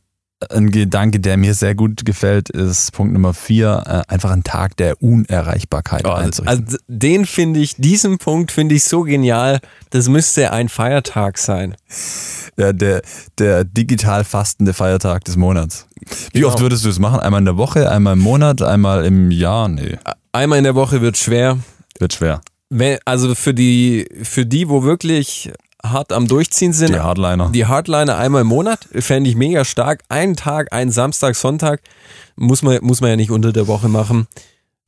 ein 0.49 0.71
Gedanke, 0.71 1.21
der 1.21 1.37
mir 1.37 1.53
sehr 1.55 1.75
gut 1.75 2.05
gefällt, 2.07 2.49
ist 2.49 2.93
Punkt 2.93 3.13
Nummer 3.13 3.35
vier, 3.35 3.83
äh, 4.09 4.13
einfach 4.13 4.31
ein 4.31 4.43
Tag 4.43 4.77
der 4.79 5.03
Unerreichbarkeit 5.03 6.07
Oh, 6.07 6.11
also, 6.11 6.43
einzurichten. 6.45 6.65
also 6.67 6.77
den 6.89 7.27
finde 7.27 7.61
ich, 7.61 7.77
diesen 7.77 8.17
Punkt 8.19 8.51
finde 8.51 8.75
ich 8.75 8.85
so 8.85 9.03
genial. 9.03 9.61
Das 9.91 10.09
müsste 10.09 10.51
ein 10.53 10.69
Feiertag 10.71 11.37
sein. 11.37 11.75
Ja, 12.57 12.73
der, 12.73 13.03
der 13.39 13.65
digital 13.65 14.25
fastende 14.25 14.73
Feiertag 14.73 15.25
des 15.25 15.37
Monats. 15.37 15.87
Wie 16.33 16.39
Genau. 16.41 16.49
oft 16.49 16.61
würdest 16.61 16.85
du 16.85 16.89
es 16.89 16.99
machen? 16.99 17.21
Einmal 17.21 17.41
in 17.41 17.45
der 17.45 17.57
Woche, 17.59 17.91
einmal 17.91 18.15
im 18.15 18.21
Monat, 18.21 18.63
einmal 18.63 19.05
im 19.05 19.31
Jahr? 19.31 19.69
Nee, 19.69 19.99
Einmal 20.33 20.59
in 20.59 20.65
der 20.65 20.75
Woche 20.75 21.01
wird 21.03 21.17
schwer. 21.19 21.59
wird 21.99 22.15
schwer. 22.15 22.41
Wenn, 22.71 22.99
also 23.05 23.35
für 23.35 23.53
die, 23.53 24.07
für 24.23 24.47
die, 24.47 24.69
wo 24.69 24.85
wirklich 24.85 25.51
hart 25.85 26.13
am 26.13 26.29
Durchziehen 26.29 26.73
sind, 26.73 26.91
Die 26.95 27.01
Hardliner. 27.01 27.51
die 27.51 27.67
Hardliner 27.67 28.17
einmal 28.19 28.43
im 28.43 28.49
Monat, 28.49 28.81
fände 28.93 29.31
ich 29.31 29.37
mega 29.37 29.65
stark. 29.65 30.03
Einen 30.09 30.37
Tag, 30.37 30.73
einen 30.73 30.91
Samstag, 30.91 31.37
Sonntag, 31.37 31.81
muss 32.37 32.63
man, 32.63 32.79
muss 32.83 33.01
man 33.01 33.11
ja 33.11 33.17
nicht 33.17 33.31
unter 33.31 33.53
der 33.53 33.67
Woche 33.67 33.89
machen. 33.89 34.27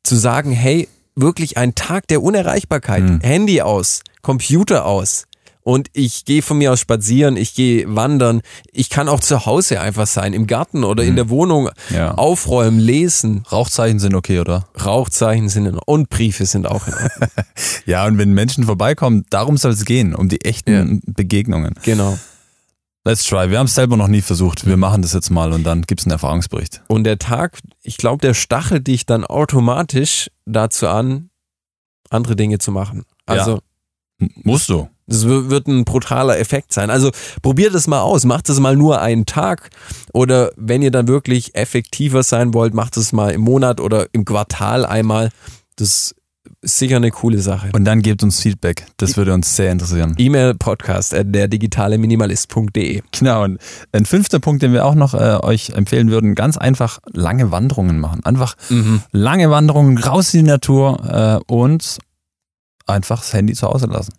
Zu 0.02 0.16
sagen, 0.16 0.52
hey, 0.52 0.88
wirklich 1.14 1.56
ein 1.56 1.74
Tag 1.74 2.08
der 2.08 2.22
Unerreichbarkeit. 2.22 3.02
Hm. 3.02 3.20
Handy 3.20 3.62
aus, 3.62 4.00
Computer 4.22 4.84
aus. 4.86 5.26
Und 5.64 5.88
ich 5.92 6.24
gehe 6.24 6.42
von 6.42 6.58
mir 6.58 6.72
aus 6.72 6.80
spazieren, 6.80 7.36
ich 7.36 7.54
gehe 7.54 7.94
wandern. 7.94 8.42
Ich 8.72 8.90
kann 8.90 9.08
auch 9.08 9.20
zu 9.20 9.46
Hause 9.46 9.80
einfach 9.80 10.08
sein, 10.08 10.32
im 10.32 10.46
Garten 10.48 10.82
oder 10.82 11.02
in 11.04 11.10
Hm. 11.10 11.16
der 11.16 11.28
Wohnung 11.28 11.70
ja. 11.90 12.14
aufräumen, 12.14 12.80
lesen. 12.80 13.44
Rauchzeichen 13.52 14.00
sind 14.00 14.14
okay, 14.16 14.40
oder? 14.40 14.66
Rauchzeichen 14.84 15.48
sind 15.48 15.66
in 15.66 15.78
und 15.78 16.08
Briefe 16.08 16.46
sind 16.46 16.66
auch 16.66 16.86
in 16.88 16.94
Ordnung. 16.94 17.28
Ja, 17.86 18.06
und 18.06 18.18
wenn 18.18 18.32
Menschen 18.32 18.64
vorbeikommen, 18.64 19.24
darum 19.30 19.56
soll 19.56 19.70
es 19.72 19.84
gehen, 19.84 20.14
um 20.14 20.28
die 20.28 20.44
echten 20.44 20.72
Ja. 20.96 21.00
Begegnungen. 21.06 21.74
genau. 21.84 22.18
Let's 23.04 23.24
try. 23.24 23.50
Wir 23.50 23.58
haben 23.58 23.66
es 23.66 23.74
selber 23.74 23.96
noch 23.96 24.06
nie 24.06 24.20
versucht. 24.20 24.64
Wir 24.64 24.76
machen 24.76 25.02
das 25.02 25.12
jetzt 25.12 25.30
mal 25.30 25.52
und 25.52 25.64
dann 25.64 25.82
gibt's 25.82 26.04
einen 26.04 26.12
Erfahrungsbericht. 26.12 26.82
Und 26.86 27.02
der 27.02 27.18
Tag, 27.18 27.58
ich 27.82 27.96
glaube, 27.96 28.20
der 28.20 28.32
stachelt 28.32 28.86
dich 28.86 29.06
dann 29.06 29.24
automatisch 29.24 30.30
dazu 30.46 30.86
an, 30.86 31.30
andere 32.10 32.36
Dinge 32.36 32.58
zu 32.58 32.70
machen. 32.70 33.02
Also 33.26 33.54
M- 33.54 33.60
Musst 34.42 34.68
du. 34.68 34.88
das 35.06 35.26
wird 35.26 35.66
ein 35.66 35.84
brutaler 35.84 36.38
Effekt 36.38 36.72
sein. 36.72 36.90
Also 36.90 37.10
probiert 37.42 37.74
es 37.74 37.86
mal 37.86 38.00
aus, 38.00 38.24
macht 38.24 38.48
es 38.48 38.60
mal 38.60 38.76
nur 38.76 39.00
einen 39.00 39.26
Tag 39.26 39.70
oder 40.12 40.52
wenn 40.56 40.82
ihr 40.82 40.90
dann 40.90 41.08
wirklich 41.08 41.54
effektiver 41.54 42.22
sein 42.22 42.54
wollt, 42.54 42.74
macht 42.74 42.96
es 42.96 43.12
mal 43.12 43.30
im 43.32 43.42
Monat 43.42 43.80
oder 43.80 44.06
im 44.12 44.24
Quartal 44.24 44.86
einmal. 44.86 45.30
Das 45.76 46.14
ist 46.62 46.78
sicher 46.78 46.96
eine 46.96 47.10
coole 47.10 47.38
Sache. 47.38 47.70
Und 47.72 47.84
dann 47.84 48.02
gebt 48.02 48.22
uns 48.22 48.40
Feedback. 48.40 48.86
Das 48.96 49.16
würde 49.16 49.34
uns 49.34 49.56
sehr 49.56 49.72
interessieren. 49.72 50.14
E-Mail 50.18 50.54
podcast 50.54 51.12
at 51.14 51.26
der 51.34 51.48
digitale 51.48 51.98
Minimalist.de. 51.98 53.02
Genau. 53.10 53.44
Und 53.44 53.58
ein 53.92 54.04
fünfter 54.06 54.38
Punkt, 54.38 54.62
den 54.62 54.72
wir 54.72 54.84
auch 54.84 54.94
noch 54.94 55.14
äh, 55.14 55.38
euch 55.42 55.70
empfehlen 55.70 56.10
würden, 56.10 56.34
ganz 56.34 56.56
einfach 56.56 57.00
lange 57.12 57.50
Wanderungen 57.50 57.98
machen. 57.98 58.24
Einfach 58.24 58.56
lange 59.10 59.50
Wanderungen 59.50 59.98
raus 59.98 60.32
in 60.34 60.44
die 60.44 60.50
Natur 60.50 61.40
äh, 61.48 61.52
und 61.52 61.98
einfach 62.86 63.20
das 63.20 63.32
Handy 63.32 63.54
zu 63.54 63.66
Hause 63.68 63.86
lassen. 63.86 64.12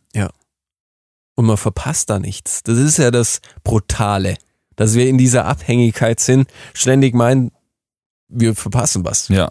Und 1.36 1.45
man 1.47 1.58
verpasst 1.58 2.12
da 2.12 2.19
nichts. 2.19 2.62
Das 2.62 2.78
ist 2.78 2.97
ja 2.97 3.10
das 3.10 3.41
Brutale, 3.63 4.36
dass 4.76 4.93
wir 4.93 5.08
in 5.10 5.17
dieser 5.17 5.45
Abhängigkeit 5.45 6.19
sind, 6.19 6.47
ständig 6.76 7.15
meinen, 7.15 7.49
wir 8.28 8.54
verpassen 8.56 9.04
was. 9.04 9.30
Ja. 9.30 9.49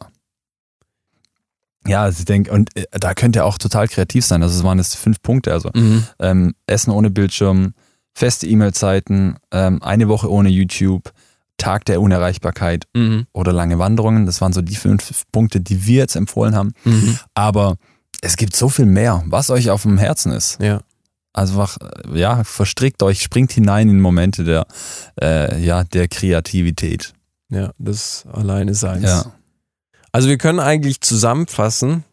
Ja, 1.86 2.02
also 2.02 2.20
ich 2.20 2.24
denke, 2.24 2.52
und 2.52 2.74
äh, 2.76 2.84
da 2.92 3.14
könnt 3.14 3.34
ihr 3.34 3.44
auch 3.44 3.58
total 3.58 3.88
kreativ 3.88 4.24
sein. 4.24 4.42
Also 4.42 4.56
es 4.56 4.62
waren 4.64 4.78
jetzt 4.78 4.94
fünf 4.94 5.20
Punkte. 5.22 5.52
Also 5.52 5.70
Mhm. 5.74 6.06
ähm, 6.20 6.54
Essen 6.66 6.92
ohne 6.92 7.10
Bildschirm, 7.10 7.74
feste 8.14 8.46
E-Mail-Zeiten, 8.46 9.36
ähm, 9.50 9.82
eine 9.82 10.06
Woche 10.08 10.30
ohne 10.30 10.48
YouTube, 10.50 11.12
Tag 11.56 11.84
der 11.86 12.00
Unerreichbarkeit 12.00 12.86
Mhm. 12.94 13.26
oder 13.32 13.52
lange 13.52 13.78
Wanderungen. 13.80 14.26
Das 14.26 14.40
waren 14.40 14.52
so 14.52 14.62
die 14.62 14.76
fünf 14.76 15.24
Punkte, 15.32 15.60
die 15.60 15.84
wir 15.86 15.96
jetzt 15.98 16.14
empfohlen 16.14 16.54
haben. 16.54 16.72
Mhm. 16.84 17.18
Aber 17.34 17.76
es 18.22 18.36
gibt 18.36 18.56
so 18.56 18.70
viel 18.70 18.86
mehr, 18.86 19.22
was 19.26 19.50
euch 19.50 19.68
auf 19.68 19.82
dem 19.82 19.98
Herzen 19.98 20.32
ist. 20.32 20.58
Ja. 20.62 20.80
Also 21.34 21.60
einfach, 21.60 21.78
äh, 21.80 22.18
ja, 22.18 22.44
verstrickt 22.44 23.02
euch, 23.02 23.22
springt 23.22 23.52
hinein 23.52 23.88
in 23.88 24.00
Momente 24.00 24.44
der, 24.44 24.66
äh, 25.20 25.62
ja, 25.62 25.84
der 25.84 26.08
Kreativität. 26.08 27.12
Ja, 27.50 27.72
das 27.78 28.24
alleine 28.32 28.74
Seins. 28.74 29.04
Ja. 29.04 29.32
Also 30.12 30.28
wir 30.28 30.38
können 30.38 30.60
eigentlich 30.60 31.00
zusammenfassen. 31.00 32.04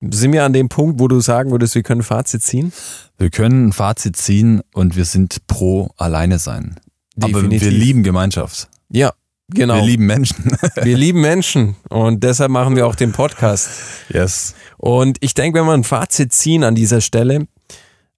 Sind 0.00 0.32
wir 0.32 0.44
an 0.44 0.52
dem 0.52 0.68
Punkt, 0.68 0.98
wo 0.98 1.08
du 1.08 1.20
sagen 1.20 1.50
würdest, 1.50 1.74
wir 1.74 1.82
können 1.82 2.00
ein 2.00 2.04
Fazit 2.04 2.42
ziehen? 2.42 2.72
Wir 3.16 3.30
können 3.30 3.68
ein 3.68 3.72
Fazit 3.72 4.16
ziehen 4.16 4.60
und 4.74 4.96
wir 4.96 5.04
sind 5.04 5.46
pro 5.46 5.90
alleine 5.96 6.38
sein. 6.38 6.80
Aber 7.20 7.48
wir 7.48 7.70
lieben 7.70 8.02
Gemeinschaft. 8.02 8.68
Ja, 8.90 9.12
genau. 9.48 9.76
Wir 9.76 9.82
lieben 9.82 10.06
Menschen. 10.06 10.56
wir 10.82 10.96
lieben 10.96 11.20
Menschen 11.20 11.76
und 11.88 12.22
deshalb 12.24 12.50
machen 12.50 12.76
wir 12.76 12.86
auch 12.86 12.94
den 12.94 13.12
Podcast. 13.12 13.70
yes. 14.08 14.54
Und 14.78 15.18
ich 15.20 15.34
denke, 15.34 15.58
wenn 15.58 15.66
wir 15.66 15.72
ein 15.72 15.84
Fazit 15.84 16.32
ziehen 16.32 16.64
an 16.64 16.74
dieser 16.74 17.00
Stelle, 17.00 17.46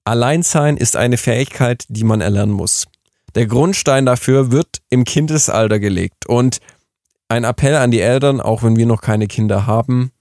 Alleinsein 0.04 0.76
ist 0.76 0.96
eine 0.96 1.16
Fähigkeit, 1.16 1.84
die 1.88 2.04
man 2.04 2.20
erlernen 2.20 2.52
muss. 2.52 2.86
Der 3.34 3.46
Grundstein 3.46 4.06
dafür 4.06 4.50
wird 4.50 4.78
im 4.88 5.04
Kindesalter 5.04 5.78
gelegt. 5.78 6.26
Und 6.26 6.60
ein 7.28 7.44
Appell 7.44 7.74
an 7.74 7.90
die 7.90 8.00
Eltern, 8.00 8.40
auch 8.40 8.62
wenn 8.62 8.76
wir 8.76 8.86
noch 8.86 9.02
keine 9.02 9.26
Kinder 9.26 9.66
haben. 9.66 10.12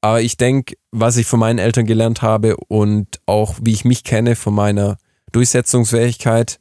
Aber 0.00 0.20
ich 0.20 0.36
denke, 0.36 0.76
was 0.90 1.16
ich 1.16 1.26
von 1.26 1.40
meinen 1.40 1.58
Eltern 1.58 1.86
gelernt 1.86 2.22
habe 2.22 2.56
und 2.56 3.20
auch 3.26 3.54
wie 3.62 3.72
ich 3.72 3.84
mich 3.84 4.04
kenne 4.04 4.36
von 4.36 4.54
meiner 4.54 4.98
Durchsetzungsfähigkeit, 5.32 6.58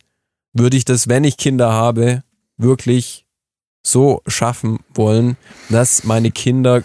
würde 0.53 0.77
ich 0.77 0.85
das, 0.85 1.07
wenn 1.07 1.23
ich 1.23 1.37
Kinder 1.37 1.71
habe, 1.71 2.23
wirklich 2.57 3.22
so 3.85 4.21
schaffen 4.27 4.79
wollen, 4.93 5.37
dass 5.69 6.03
meine 6.03 6.31
Kinder 6.31 6.83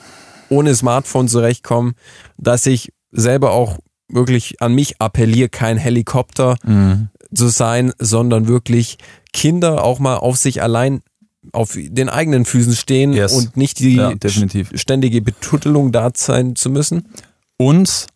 ohne 0.48 0.74
Smartphone 0.74 1.28
zurechtkommen, 1.28 1.94
dass 2.36 2.66
ich 2.66 2.92
selber 3.12 3.52
auch 3.52 3.78
wirklich 4.08 4.60
an 4.62 4.74
mich 4.74 5.00
appelliere, 5.00 5.48
kein 5.48 5.76
Helikopter 5.76 6.56
Mhm. 6.64 7.08
zu 7.34 7.48
sein, 7.48 7.92
sondern 7.98 8.48
wirklich 8.48 8.98
Kinder 9.32 9.84
auch 9.84 9.98
mal 9.98 10.16
auf 10.16 10.36
sich 10.38 10.62
allein 10.62 11.02
auf 11.52 11.72
den 11.76 12.08
eigenen 12.08 12.44
Füßen 12.44 12.74
stehen 12.74 13.12
Yes. 13.12 13.32
und 13.32 13.56
nicht 13.56 13.78
die 13.78 13.96
Ja, 13.96 14.12
ständige 14.74 15.22
Betuttelung 15.22 15.92
da 15.92 16.10
sein 16.14 16.56
zu 16.56 16.68
müssen. 16.70 17.08
Und 17.58 18.06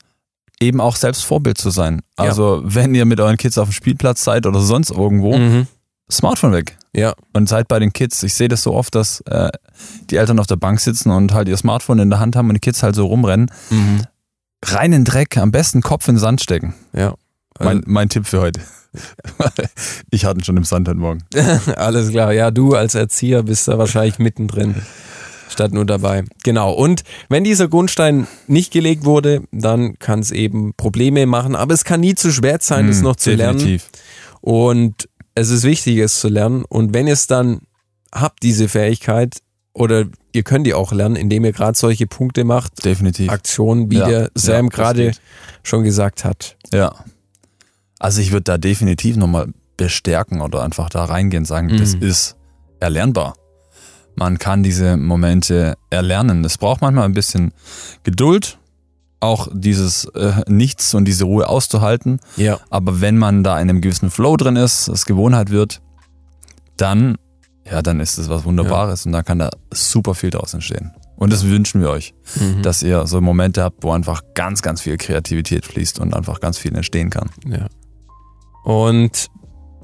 eben 0.60 0.80
auch 0.80 0.96
selbst 0.96 1.24
Vorbild 1.24 1.58
zu 1.58 1.70
sein. 1.70 2.02
Also 2.16 2.62
wenn 2.64 2.94
ihr 2.94 3.04
mit 3.04 3.20
euren 3.20 3.36
Kids 3.36 3.58
auf 3.58 3.68
dem 3.68 3.72
Spielplatz 3.72 4.24
seid 4.24 4.46
oder 4.46 4.60
sonst 4.60 4.90
irgendwo, 4.90 5.36
Mhm. 5.36 5.66
Smartphone 6.10 6.52
weg. 6.52 6.76
Ja, 6.94 7.14
Und 7.32 7.48
seid 7.48 7.68
bei 7.68 7.78
den 7.78 7.92
Kids. 7.92 8.22
Ich 8.22 8.34
sehe 8.34 8.48
das 8.48 8.62
so 8.62 8.74
oft, 8.74 8.94
dass 8.94 9.20
äh, 9.22 9.50
die 10.10 10.16
Eltern 10.16 10.38
auf 10.38 10.46
der 10.46 10.56
Bank 10.56 10.78
sitzen 10.80 11.10
und 11.10 11.32
halt 11.32 11.48
ihr 11.48 11.56
Smartphone 11.56 12.00
in 12.00 12.10
der 12.10 12.20
Hand 12.20 12.36
haben 12.36 12.48
und 12.48 12.54
die 12.54 12.60
Kids 12.60 12.82
halt 12.82 12.94
so 12.94 13.06
rumrennen. 13.06 13.50
mhm. 13.70 14.02
Rein 14.64 14.92
in 14.92 15.04
Dreck, 15.04 15.36
am 15.38 15.50
besten 15.50 15.80
Kopf 15.82 16.06
in 16.06 16.14
den 16.14 16.20
Sand 16.20 16.40
stecken. 16.40 16.74
ja. 16.92 17.14
Mein, 17.60 17.82
mein 17.86 18.08
Tipp 18.08 18.26
für 18.26 18.40
heute. 18.40 18.60
ich 20.10 20.24
hatte 20.24 20.40
ihn 20.40 20.44
schon 20.44 20.56
im 20.56 20.64
Sand 20.64 20.88
heute 20.88 20.98
Morgen. 20.98 21.22
Alles 21.76 22.10
klar, 22.10 22.32
ja, 22.32 22.50
du 22.50 22.74
als 22.74 22.94
Erzieher 22.94 23.42
bist 23.44 23.68
da 23.68 23.78
wahrscheinlich 23.78 24.18
mittendrin, 24.18 24.74
statt 25.48 25.72
nur 25.72 25.84
dabei. 25.84 26.24
Genau, 26.44 26.72
und 26.72 27.02
wenn 27.28 27.44
dieser 27.44 27.68
Grundstein 27.68 28.26
nicht 28.48 28.72
gelegt 28.72 29.04
wurde, 29.04 29.42
dann 29.52 29.98
kann 29.98 30.20
es 30.20 30.30
eben 30.32 30.72
Probleme 30.76 31.26
machen, 31.26 31.54
aber 31.54 31.74
es 31.74 31.84
kann 31.84 32.00
nie 32.00 32.14
zu 32.14 32.32
schwer 32.32 32.58
sein, 32.60 32.88
es 32.88 32.98
Mhm, 32.98 33.04
noch 33.04 33.16
zu 33.16 33.32
lernen. 33.34 33.58
definitiv. 33.58 33.88
Und 34.40 35.08
es 35.34 35.50
ist 35.50 35.62
wichtig, 35.64 35.98
es 35.98 36.20
zu 36.20 36.28
lernen. 36.28 36.64
Und 36.64 36.94
wenn 36.94 37.06
ihr 37.06 37.12
es 37.14 37.26
dann 37.26 37.60
habt, 38.14 38.42
diese 38.42 38.68
Fähigkeit, 38.68 39.38
oder 39.74 40.04
ihr 40.32 40.42
könnt 40.42 40.66
die 40.66 40.74
auch 40.74 40.92
lernen, 40.92 41.16
indem 41.16 41.44
ihr 41.46 41.52
gerade 41.52 41.76
solche 41.78 42.06
Punkte 42.06 42.44
macht, 42.44 42.84
Definitiv. 42.84 43.30
Aktionen, 43.30 43.90
wie 43.90 43.96
Ja, 43.98 44.06
der 44.08 44.30
Sam 44.34 44.66
ja, 44.66 44.70
das 44.70 44.70
gerade 44.76 45.12
schon 45.62 45.82
gesagt 45.82 46.24
hat. 46.24 46.56
Ja. 46.72 46.94
Also 47.98 48.20
ich 48.20 48.32
würde 48.32 48.44
da 48.44 48.58
definitiv 48.58 49.16
nochmal 49.16 49.48
bestärken 49.76 50.40
oder 50.42 50.62
einfach 50.62 50.90
da 50.90 51.04
reingehen 51.04 51.42
und 51.42 51.46
sagen, 51.46 51.76
das 51.78 51.96
Mhm. 51.96 52.02
ist 52.02 52.36
erlernbar. 52.80 53.34
Man 54.14 54.38
kann 54.38 54.62
diese 54.62 54.98
Momente 54.98 55.76
erlernen. 55.88 56.44
Es 56.44 56.58
braucht 56.58 56.82
manchmal 56.82 57.04
ein 57.06 57.14
bisschen 57.14 57.52
Geduld, 58.02 58.58
auch 59.22 59.48
dieses 59.52 60.04
äh, 60.14 60.32
Nichts 60.48 60.94
und 60.94 61.04
diese 61.06 61.24
Ruhe 61.24 61.48
auszuhalten. 61.48 62.20
Ja. 62.36 62.58
Aber 62.70 63.00
wenn 63.00 63.18
man 63.18 63.44
da 63.44 63.60
in 63.60 63.70
einem 63.70 63.80
gewissen 63.80 64.10
Flow 64.10 64.36
drin 64.36 64.56
ist, 64.56 64.88
es 64.88 65.06
Gewohnheit 65.06 65.50
wird, 65.50 65.80
dann, 66.76 67.16
ja, 67.70 67.82
dann 67.82 68.00
ist 68.00 68.18
es 68.18 68.28
was 68.28 68.44
Wunderbares 68.44 69.06
und 69.06 69.12
dann 69.12 69.24
kann 69.24 69.38
da 69.38 69.50
super 69.72 70.14
viel 70.14 70.30
draus 70.30 70.54
entstehen. 70.54 70.92
Und 71.16 71.32
das 71.32 71.46
wünschen 71.46 71.80
wir 71.80 71.90
euch, 71.90 72.14
Mhm. 72.40 72.62
dass 72.62 72.82
ihr 72.82 73.06
so 73.06 73.20
Momente 73.20 73.62
habt, 73.62 73.84
wo 73.84 73.92
einfach 73.92 74.22
ganz, 74.34 74.60
ganz 74.60 74.80
viel 74.80 74.96
Kreativität 74.96 75.64
fließt 75.66 76.00
und 76.00 76.14
einfach 76.14 76.40
ganz 76.40 76.58
viel 76.58 76.74
entstehen 76.74 77.10
kann. 77.10 77.30
Ja. 77.46 77.68
Und 78.64 79.28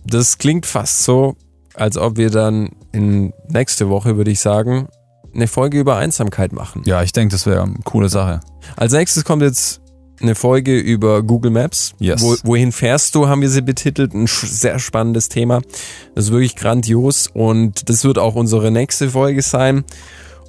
das 0.04 0.38
klingt 0.38 0.66
fast 0.66 1.04
so, 1.04 1.36
als 1.74 1.96
ob 1.96 2.16
wir 2.16 2.30
dann 2.30 2.70
in 2.92 3.32
nächste 3.48 3.88
Woche, 3.88 4.16
würde 4.16 4.32
ich 4.32 4.40
sagen, 4.40 4.88
eine 5.34 5.46
Folge 5.46 5.78
über 5.78 5.96
Einsamkeit 5.96 6.52
machen. 6.52 6.82
Ja, 6.84 7.02
ich 7.02 7.12
denke, 7.12 7.32
das 7.32 7.46
wäre 7.46 7.62
eine 7.62 7.76
coole 7.84 8.08
Sache. 8.08 8.40
Als 8.76 8.92
nächstes 8.92 9.24
kommt 9.24 9.42
jetzt 9.42 9.80
eine 10.20 10.34
Folge 10.34 10.78
über 10.78 11.22
Google 11.22 11.50
Maps. 11.50 11.94
Yes. 11.98 12.22
Wo, 12.22 12.36
wohin 12.42 12.72
fährst 12.72 13.14
du, 13.14 13.28
haben 13.28 13.40
wir 13.40 13.50
sie 13.50 13.62
betitelt. 13.62 14.14
Ein 14.14 14.26
sehr 14.26 14.78
spannendes 14.78 15.28
Thema. 15.28 15.62
Das 16.14 16.26
ist 16.26 16.30
wirklich 16.32 16.56
grandios 16.56 17.28
und 17.32 17.88
das 17.88 18.04
wird 18.04 18.18
auch 18.18 18.34
unsere 18.34 18.70
nächste 18.70 19.10
Folge 19.10 19.42
sein. 19.42 19.84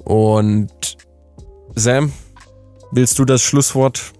Und 0.04 0.96
Sam, 1.74 2.12
willst 2.90 3.18
du 3.18 3.24
das 3.24 3.42
Schlusswort 3.42 4.12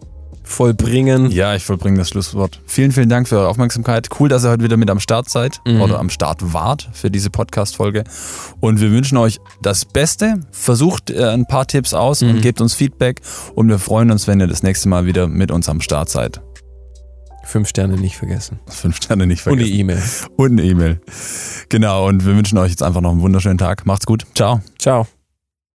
vollbringen? 0.50 1.30
Ja, 1.30 1.54
ich 1.54 1.64
vollbringe 1.64 1.98
das 1.98 2.08
Schlusswort. 2.10 2.60
Vielen, 2.66 2.92
vielen 2.92 3.08
Dank 3.08 3.28
für 3.28 3.38
eure 3.38 3.48
Aufmerksamkeit. 3.48 4.08
Cool, 4.18 4.28
dass 4.28 4.44
ihr 4.44 4.50
heute 4.50 4.62
wieder 4.64 4.76
mit 4.76 4.90
am 4.90 5.00
Start 5.00 5.28
seid 5.30 5.60
Mhm. 5.66 5.80
oder 5.80 5.98
am 5.98 6.10
Start 6.10 6.52
wart 6.52 6.88
für 6.92 7.10
diese 7.10 7.30
Podcast-Folge. 7.30 8.04
Und 8.60 8.80
wir 8.80 8.90
wünschen 8.90 9.16
euch 9.18 9.38
das 9.62 9.84
Beste. 9.84 10.40
Versucht 10.50 11.10
äh, 11.10 11.24
ein 11.28 11.46
paar 11.46 11.66
Tipps 11.66 11.94
aus 11.94 12.20
Mhm. 12.22 12.30
und 12.30 12.40
gebt 12.42 12.60
uns 12.60 12.74
Feedback. 12.74 13.20
Und 13.54 13.68
wir 13.68 13.78
freuen 13.78 14.10
uns, 14.10 14.26
wenn 14.26 14.40
ihr 14.40 14.46
das 14.46 14.62
nächste 14.62 14.88
Mal 14.88 15.06
wieder 15.06 15.26
mit 15.28 15.50
uns 15.50 15.68
am 15.68 15.80
Start 15.80 16.08
seid. 16.10 16.40
Fünf 17.44 17.68
Sterne 17.68 17.96
nicht 17.96 18.16
vergessen. 18.16 18.60
Fünf 18.68 18.96
Sterne 18.96 19.26
nicht 19.26 19.46
Und 19.46 19.58
vergessen. 19.58 19.70
eine 19.72 19.80
E-Mail. 19.80 20.02
Und 20.36 20.52
eine 20.52 20.62
E-Mail. 20.62 21.00
Genau, 21.68 22.06
und 22.06 22.24
wir 22.26 22.36
wünschen 22.36 22.58
euch 22.58 22.70
jetzt 22.70 22.82
einfach 22.82 23.00
noch 23.00 23.10
einen 23.10 23.22
wunderschönen 23.22 23.58
Tag. 23.58 23.86
Macht's 23.86 24.06
gut. 24.06 24.24
Ciao. 24.34 24.60
Ciao. 24.78 25.06